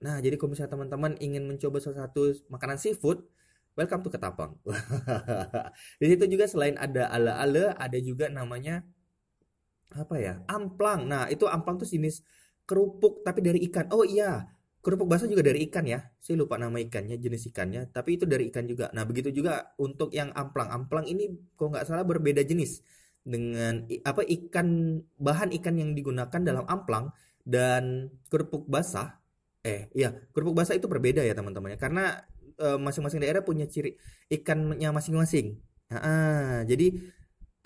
Nah, 0.02 0.20
jadi 0.20 0.36
kalau 0.36 0.52
misalnya 0.52 0.72
teman-teman 0.76 1.12
ingin 1.20 1.44
mencoba 1.48 1.80
salah 1.80 2.08
satu 2.08 2.32
makanan 2.52 2.76
seafood, 2.76 3.24
welcome 3.78 4.04
to 4.04 4.10
Ketapang. 4.12 4.56
di 6.00 6.06
situ 6.08 6.24
juga 6.28 6.44
selain 6.48 6.76
ada 6.76 7.08
ale-ale, 7.08 7.72
ada 7.76 7.98
juga 8.00 8.28
namanya 8.28 8.84
apa 9.96 10.16
ya? 10.20 10.40
Amplang. 10.48 11.08
Nah, 11.08 11.28
itu 11.32 11.48
amplang 11.48 11.80
tuh 11.80 11.88
jenis 11.88 12.20
kerupuk 12.68 13.24
tapi 13.24 13.40
dari 13.40 13.64
ikan. 13.70 13.88
Oh 13.94 14.04
iya, 14.04 14.44
Kerupuk 14.86 15.10
basah 15.10 15.26
juga 15.26 15.42
dari 15.42 15.66
ikan 15.66 15.82
ya. 15.82 15.98
Saya 16.22 16.38
lupa 16.38 16.54
nama 16.62 16.78
ikannya, 16.78 17.18
jenis 17.18 17.50
ikannya. 17.50 17.90
Tapi 17.90 18.22
itu 18.22 18.22
dari 18.22 18.54
ikan 18.54 18.70
juga. 18.70 18.86
Nah 18.94 19.02
begitu 19.02 19.34
juga 19.34 19.74
untuk 19.82 20.14
yang 20.14 20.30
amplang. 20.30 20.70
Amplang 20.70 21.10
ini 21.10 21.26
kalau 21.58 21.74
nggak 21.74 21.90
salah 21.90 22.06
berbeda 22.06 22.46
jenis. 22.46 22.86
dengan 23.26 23.82
apa 24.06 24.22
ikan 24.22 25.02
bahan 25.18 25.50
ikan 25.58 25.74
yang 25.74 25.98
digunakan 25.98 26.38
dalam 26.38 26.62
amplang 26.70 27.10
dan 27.42 28.06
kerupuk 28.30 28.70
basah 28.70 29.18
eh 29.66 29.80
iya 29.98 30.08
kerupuk 30.32 30.54
basah 30.58 30.74
itu 30.78 30.86
berbeda 30.86 31.20
ya 31.28 31.34
teman-teman 31.38 31.74
ya 31.74 31.78
karena 31.84 32.02
eh, 32.62 32.78
masing-masing 32.86 33.20
daerah 33.22 33.42
punya 33.42 33.66
ciri 33.66 33.90
ikannya 34.30 34.88
masing-masing. 34.94 35.46
Nah, 35.86 36.66
jadi 36.66 36.86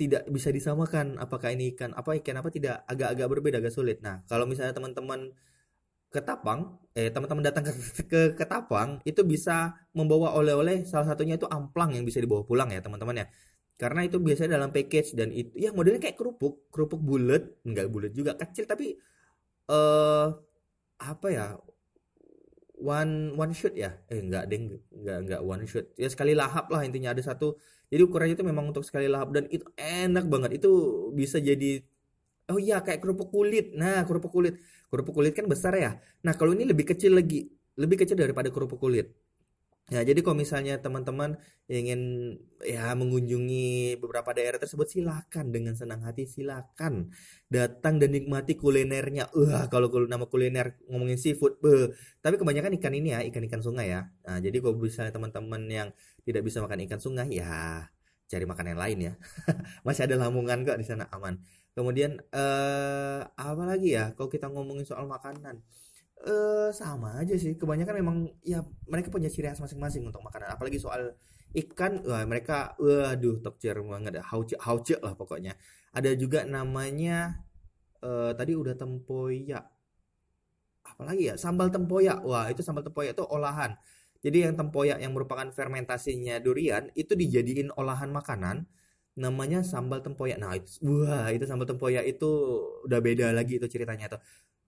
tidak 0.00 0.22
bisa 0.32 0.48
disamakan 0.48 1.20
apakah 1.20 1.52
ini 1.52 1.76
ikan 1.76 1.92
apa 1.92 2.16
ikan 2.24 2.40
apa 2.40 2.48
tidak 2.48 2.74
agak-agak 2.88 3.26
berbeda 3.28 3.56
agak 3.60 3.74
sulit. 3.76 4.00
Nah 4.00 4.24
kalau 4.24 4.48
misalnya 4.48 4.72
teman-teman 4.72 5.28
ke 6.10 6.20
Tapang 6.24 6.80
eh 6.96 7.12
teman-teman 7.14 7.44
datang 7.44 7.64
ke, 7.68 7.72
ke 8.08 8.20
Ketapang 8.38 9.04
itu 9.04 9.20
bisa 9.22 9.76
membawa 9.92 10.32
oleh-oleh 10.34 10.88
salah 10.88 11.06
satunya 11.12 11.36
itu 11.36 11.46
amplang 11.46 11.92
yang 11.94 12.04
bisa 12.08 12.18
dibawa 12.24 12.42
pulang 12.48 12.72
ya 12.72 12.80
teman-teman 12.80 13.22
ya. 13.22 13.26
Karena 13.76 14.00
itu 14.08 14.16
biasanya 14.20 14.56
dalam 14.60 14.70
package 14.72 15.16
dan 15.16 15.28
itu 15.32 15.52
ya 15.56 15.70
modelnya 15.76 16.00
kayak 16.00 16.16
kerupuk 16.16 16.68
kerupuk 16.72 17.00
bulat 17.00 17.60
nggak 17.64 17.86
bulat 17.92 18.12
juga 18.16 18.32
kecil 18.40 18.64
tapi 18.64 18.96
eh 19.70 19.76
uh, 19.76 20.28
apa 21.00 21.26
ya 21.32 21.46
one 22.80 23.36
one 23.36 23.52
shoot 23.54 23.76
ya? 23.76 23.94
Eh 24.08 24.20
nggak 24.24 24.44
deng 24.50 24.80
nggak 24.90 25.18
nggak 25.28 25.40
one 25.44 25.64
shoot. 25.68 25.86
Ya 26.00 26.08
sekali 26.08 26.32
lahap 26.34 26.72
lah 26.72 26.82
intinya 26.82 27.12
ada 27.14 27.22
satu. 27.22 27.56
Jadi 27.92 28.02
ukurannya 28.06 28.34
itu 28.38 28.46
memang 28.46 28.70
untuk 28.70 28.82
sekali 28.86 29.06
lahap 29.10 29.30
dan 29.36 29.46
itu 29.52 29.66
enak 29.76 30.26
banget. 30.26 30.50
Itu 30.62 30.70
bisa 31.14 31.38
jadi 31.38 31.82
oh 32.50 32.58
iya 32.58 32.80
kayak 32.82 33.00
kerupuk 33.04 33.28
kulit. 33.30 33.76
Nah 33.76 34.02
kerupuk 34.08 34.32
kulit. 34.32 34.58
Kerupuk 34.90 35.14
kulit 35.14 35.32
kan 35.36 35.46
besar 35.46 35.76
ya. 35.76 36.00
Nah 36.26 36.34
kalau 36.34 36.56
ini 36.56 36.64
lebih 36.66 36.88
kecil 36.88 37.14
lagi. 37.14 37.46
Lebih 37.78 38.02
kecil 38.04 38.18
daripada 38.18 38.48
kerupuk 38.52 38.80
kulit 38.82 39.14
Ya, 39.90 40.06
jadi 40.06 40.22
kalau 40.22 40.38
misalnya 40.38 40.78
teman-teman 40.78 41.34
ingin 41.66 42.00
ya 42.62 42.94
mengunjungi 42.94 43.98
beberapa 43.98 44.30
daerah 44.30 44.62
tersebut 44.62 44.86
silakan 44.86 45.50
dengan 45.50 45.74
senang 45.74 46.06
hati 46.06 46.30
silakan 46.30 47.10
datang 47.50 47.98
dan 47.98 48.14
nikmati 48.14 48.54
kulinernya. 48.54 49.34
Wah, 49.34 49.66
kalau 49.66 49.90
kalau 49.90 50.06
nama 50.06 50.30
kuliner 50.30 50.78
ngomongin 50.86 51.18
seafood, 51.18 51.58
beuh. 51.58 51.90
Tapi 52.22 52.38
kebanyakan 52.38 52.78
ikan 52.78 52.94
ini 52.94 53.18
ya, 53.18 53.20
ikan-ikan 53.34 53.58
sungai 53.66 53.90
ya. 53.90 54.06
Nah, 54.30 54.38
jadi 54.38 54.62
kalau 54.62 54.78
misalnya 54.78 55.10
teman-teman 55.10 55.62
yang 55.66 55.88
tidak 56.22 56.42
bisa 56.46 56.62
makan 56.62 56.86
ikan 56.86 57.00
sungai 57.02 57.28
ya 57.34 57.82
cari 58.30 58.46
makan 58.46 58.66
yang 58.70 58.78
lain 58.78 58.98
ya. 59.10 59.12
Masih 59.86 60.06
ada 60.06 60.14
lamungan 60.22 60.62
kok 60.62 60.78
di 60.78 60.86
sana 60.86 61.10
aman. 61.10 61.42
Kemudian 61.74 62.18
eh 62.30 63.20
apa 63.26 63.62
lagi 63.66 63.98
ya 63.98 64.14
kalau 64.14 64.30
kita 64.30 64.46
ngomongin 64.50 64.86
soal 64.86 65.06
makanan 65.10 65.62
eh 66.26 66.68
sama 66.74 67.16
aja 67.20 67.34
sih. 67.36 67.56
Kebanyakan 67.56 67.94
memang 68.00 68.16
ya 68.44 68.60
mereka 68.88 69.08
punya 69.14 69.28
ciri 69.32 69.48
khas 69.48 69.60
masing-masing 69.62 70.04
untuk 70.08 70.20
makanan. 70.24 70.52
Apalagi 70.54 70.78
soal 70.80 71.16
ikan, 71.56 72.02
wah 72.06 72.22
mereka 72.28 72.76
waduh 72.78 73.40
top 73.44 73.56
tier 73.60 73.78
banget. 73.80 74.20
Hauce 74.24 74.56
hauce 74.60 74.96
lah 75.00 75.14
pokoknya. 75.16 75.56
Ada 75.96 76.14
juga 76.18 76.44
namanya 76.46 77.40
eh 78.04 78.32
tadi 78.36 78.52
udah 78.56 78.74
tempoyak. 78.76 79.64
Apalagi 80.84 81.32
ya? 81.32 81.34
Sambal 81.40 81.68
tempoyak. 81.72 82.20
Wah, 82.26 82.48
itu 82.52 82.60
sambal 82.64 82.82
tempoyak 82.84 83.16
itu 83.16 83.24
olahan. 83.24 83.76
Jadi 84.20 84.44
yang 84.44 84.54
tempoyak 84.58 85.00
yang 85.00 85.12
merupakan 85.16 85.48
fermentasinya 85.48 86.36
durian 86.44 86.92
itu 86.92 87.16
dijadiin 87.16 87.72
olahan 87.72 88.12
makanan 88.12 88.68
namanya 89.16 89.64
sambal 89.64 90.00
tempoyak. 90.04 90.36
Nah, 90.40 90.52
itu, 90.56 90.80
wah, 90.84 91.28
itu 91.32 91.44
sambal 91.48 91.64
tempoyak 91.68 92.04
itu 92.04 92.30
udah 92.84 93.00
beda 93.00 93.32
lagi 93.32 93.56
itu 93.60 93.66
ceritanya 93.68 94.12
tuh 94.12 94.20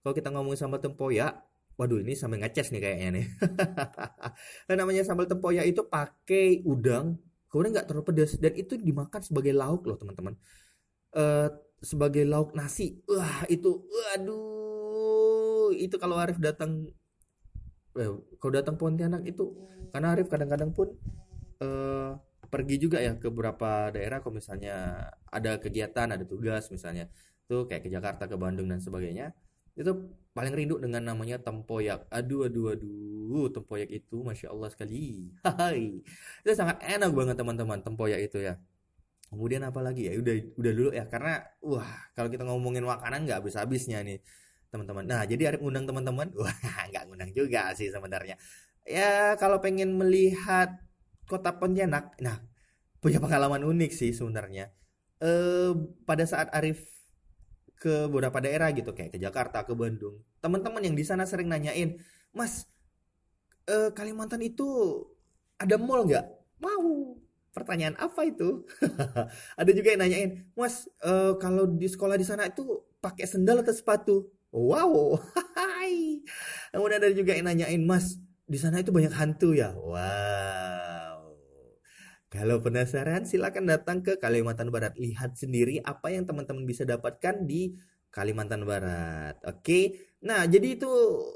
kalau 0.03 0.13
kita 0.13 0.29
ngomongin 0.35 0.59
sambal 0.59 0.83
tempoyak 0.83 1.47
waduh 1.73 1.97
ini 1.97 2.13
sampai 2.13 2.37
ngeces 2.43 2.69
nih 2.69 2.81
kayaknya 2.83 3.09
nih. 3.19 3.25
Nah, 4.69 4.75
namanya 4.79 5.03
sambal 5.07 5.25
tempoyak 5.25 5.65
itu 5.65 5.81
pakai 5.87 6.61
udang 6.67 7.17
kemudian 7.49 7.71
nggak 7.77 7.85
terlalu 7.85 8.05
pedas 8.09 8.33
dan 8.41 8.53
itu 8.57 8.73
dimakan 8.81 9.21
sebagai 9.21 9.53
lauk 9.53 9.85
loh 9.85 9.97
teman-teman. 9.97 10.33
Uh, 11.13 11.49
sebagai 11.83 12.25
lauk 12.25 12.57
nasi. 12.57 13.01
Wah 13.05 13.45
itu 13.49 13.85
waduh 13.89 15.69
itu 15.77 15.95
kalau 16.01 16.17
Arif 16.17 16.41
datang 16.41 16.89
eh, 17.97 18.11
kalau 18.41 18.51
datang 18.53 18.75
Pontianak 18.79 19.21
itu 19.25 19.53
karena 19.93 20.17
Arif 20.17 20.27
kadang-kadang 20.33 20.73
pun 20.73 20.97
uh, 21.61 22.17
pergi 22.49 22.75
juga 22.81 23.01
ya 23.01 23.17
ke 23.17 23.29
beberapa 23.29 23.89
daerah 23.93 24.21
kalau 24.21 24.37
misalnya 24.37 25.09
ada 25.29 25.61
kegiatan 25.61 26.09
ada 26.09 26.25
tugas 26.25 26.69
misalnya. 26.73 27.09
Tuh 27.45 27.69
kayak 27.69 27.85
ke 27.85 27.89
Jakarta 27.93 28.25
ke 28.25 28.33
Bandung 28.39 28.65
dan 28.71 28.81
sebagainya 28.81 29.35
itu 29.73 29.91
paling 30.33 30.53
rindu 30.53 30.77
dengan 30.77 31.01
namanya 31.13 31.41
tempoyak. 31.41 32.05
Aduh 32.13 32.45
aduh 32.49 32.73
aduh 32.73 33.49
tempoyak 33.53 33.89
itu 33.89 34.21
masya 34.21 34.53
Allah 34.53 34.69
sekali. 34.69 35.33
Hai. 35.45 36.01
Itu 36.45 36.51
sangat 36.53 36.81
enak 36.81 37.09
banget 37.13 37.35
teman-teman 37.37 37.79
tempoyak 37.81 38.21
itu 38.21 38.41
ya. 38.41 38.57
Kemudian 39.33 39.65
apa 39.65 39.81
lagi 39.81 40.05
ya? 40.09 40.13
Udah 40.13 40.33
udah 40.61 40.71
dulu 40.77 40.89
ya 40.93 41.05
karena 41.09 41.41
wah 41.65 41.89
kalau 42.13 42.29
kita 42.29 42.45
ngomongin 42.45 42.85
makanan 42.85 43.25
nggak 43.25 43.41
habis 43.41 43.57
habisnya 43.57 44.05
nih 44.05 44.21
teman-teman. 44.69 45.05
Nah 45.09 45.25
jadi 45.25 45.53
Arif 45.53 45.61
ngundang 45.61 45.85
teman-teman? 45.89 46.33
Wah 46.41 46.53
nggak 46.89 47.03
ngundang 47.09 47.31
juga 47.33 47.73
sih 47.77 47.89
sebenarnya. 47.93 48.37
Ya 48.85 49.37
kalau 49.41 49.61
pengen 49.61 49.97
melihat 49.97 50.81
kota 51.29 51.53
Pontianak 51.57 52.17
nah 52.21 52.41
punya 53.01 53.21
pengalaman 53.21 53.61
unik 53.65 53.91
sih 53.93 54.13
sebenarnya. 54.13 54.69
Eh 55.21 55.73
pada 56.05 56.25
saat 56.25 56.49
Arif 56.53 56.92
ke 57.83 58.07
beberapa 58.07 58.39
daerah 58.39 58.71
gitu 58.71 58.95
kayak 58.95 59.11
ke 59.11 59.19
Jakarta, 59.19 59.67
ke 59.67 59.75
Bandung. 59.75 60.23
Teman-teman 60.39 60.79
yang 60.79 60.95
di 60.95 61.03
sana 61.03 61.27
sering 61.27 61.51
nanyain, 61.51 61.99
"Mas, 62.31 62.63
eh, 63.67 63.91
Kalimantan 63.91 64.39
itu 64.39 65.03
ada 65.59 65.75
mall 65.75 66.07
nggak?" 66.07 66.23
Mau. 66.63 67.19
Pertanyaan 67.51 67.99
apa 67.99 68.23
itu? 68.23 68.63
ada 69.59 69.71
juga 69.75 69.91
yang 69.91 70.01
nanyain, 70.07 70.31
"Mas, 70.55 70.87
eh, 71.03 71.35
kalau 71.43 71.67
di 71.67 71.91
sekolah 71.91 72.15
di 72.15 72.23
sana 72.23 72.47
itu 72.47 72.63
pakai 73.03 73.27
sendal 73.27 73.59
atau 73.59 73.75
sepatu?" 73.75 74.15
Wow. 74.55 75.19
Kemudian 76.71 77.03
ada 77.03 77.11
juga 77.11 77.35
yang 77.35 77.51
nanyain, 77.51 77.83
"Mas, 77.83 78.15
di 78.47 78.55
sana 78.55 78.79
itu 78.79 78.95
banyak 78.95 79.11
hantu 79.11 79.51
ya?" 79.51 79.75
Wow. 79.75 80.82
Kalau 82.33 82.57
penasaran, 82.65 83.29
silakan 83.29 83.69
datang 83.69 84.01
ke 84.01 84.17
Kalimantan 84.17 84.73
Barat. 84.73 84.97
Lihat 84.97 85.37
sendiri 85.37 85.77
apa 85.85 86.09
yang 86.09 86.25
teman-teman 86.25 86.65
bisa 86.65 86.81
dapatkan 86.81 87.45
di 87.45 87.77
Kalimantan 88.09 88.65
Barat. 88.65 89.37
Oke. 89.45 90.09
Nah, 90.25 90.41
jadi 90.49 90.73
itu 90.73 90.89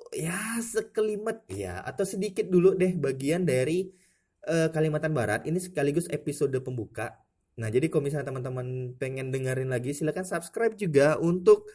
ya 0.09 0.57
sekelimat 0.57 1.45
ya 1.53 1.85
atau 1.85 2.01
sedikit 2.01 2.49
dulu 2.49 2.73
deh 2.73 2.97
bagian 2.97 3.45
dari 3.45 3.85
uh, 4.49 4.73
Kalimantan 4.73 5.13
Barat. 5.13 5.45
Ini 5.45 5.61
sekaligus 5.61 6.09
episode 6.09 6.57
pembuka. 6.65 7.13
Nah, 7.61 7.69
jadi 7.69 7.93
kalau 7.93 8.09
misalnya 8.09 8.33
teman-teman 8.33 8.97
pengen 8.97 9.29
dengerin 9.29 9.69
lagi, 9.69 9.93
silakan 9.93 10.25
subscribe 10.25 10.73
juga 10.81 11.21
untuk 11.21 11.69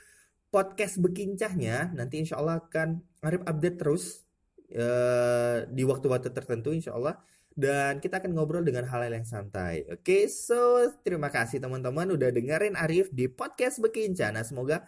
podcast 0.51 0.99
bekincahnya. 0.99 1.95
Nanti 1.95 2.27
insya 2.27 2.43
Allah 2.43 2.59
akan 2.59 2.99
Arif 3.23 3.47
update 3.47 3.79
terus 3.79 4.27
uh, 4.75 5.63
di 5.71 5.87
waktu-waktu 5.87 6.35
tertentu 6.35 6.75
insya 6.75 6.99
Allah 6.99 7.23
dan 7.55 8.01
kita 8.01 8.19
akan 8.19 8.33
ngobrol 8.33 8.65
dengan 8.65 8.89
hal-hal 8.89 9.13
yang 9.13 9.29
santai. 9.29 9.85
Oke, 9.89 10.03
okay, 10.03 10.23
so 10.31 10.89
terima 11.05 11.29
kasih 11.29 11.61
teman-teman 11.61 12.09
udah 12.13 12.33
dengerin 12.33 12.75
Arif 12.75 13.13
di 13.13 13.29
podcast 13.29 13.79
Bekincana. 13.81 14.43
Semoga 14.43 14.85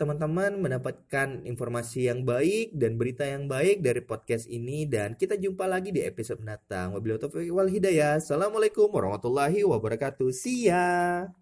teman-teman 0.00 0.56
mendapatkan 0.56 1.44
informasi 1.44 2.08
yang 2.08 2.24
baik 2.24 2.72
dan 2.72 2.96
berita 2.96 3.28
yang 3.28 3.44
baik 3.52 3.84
dari 3.84 4.00
podcast 4.00 4.48
ini 4.48 4.88
dan 4.88 5.12
kita 5.12 5.36
jumpa 5.36 5.68
lagi 5.68 5.92
di 5.92 6.00
episode 6.00 6.40
mendatang. 6.40 6.96
Wabillahi 6.96 7.20
taufiq 7.20 7.52
wal 7.52 7.68
hidayah. 7.68 8.16
Assalamualaikum 8.16 8.88
warahmatullahi 8.88 9.60
wabarakatuh. 9.60 10.32
See 10.32 10.72
ya. 10.72 11.39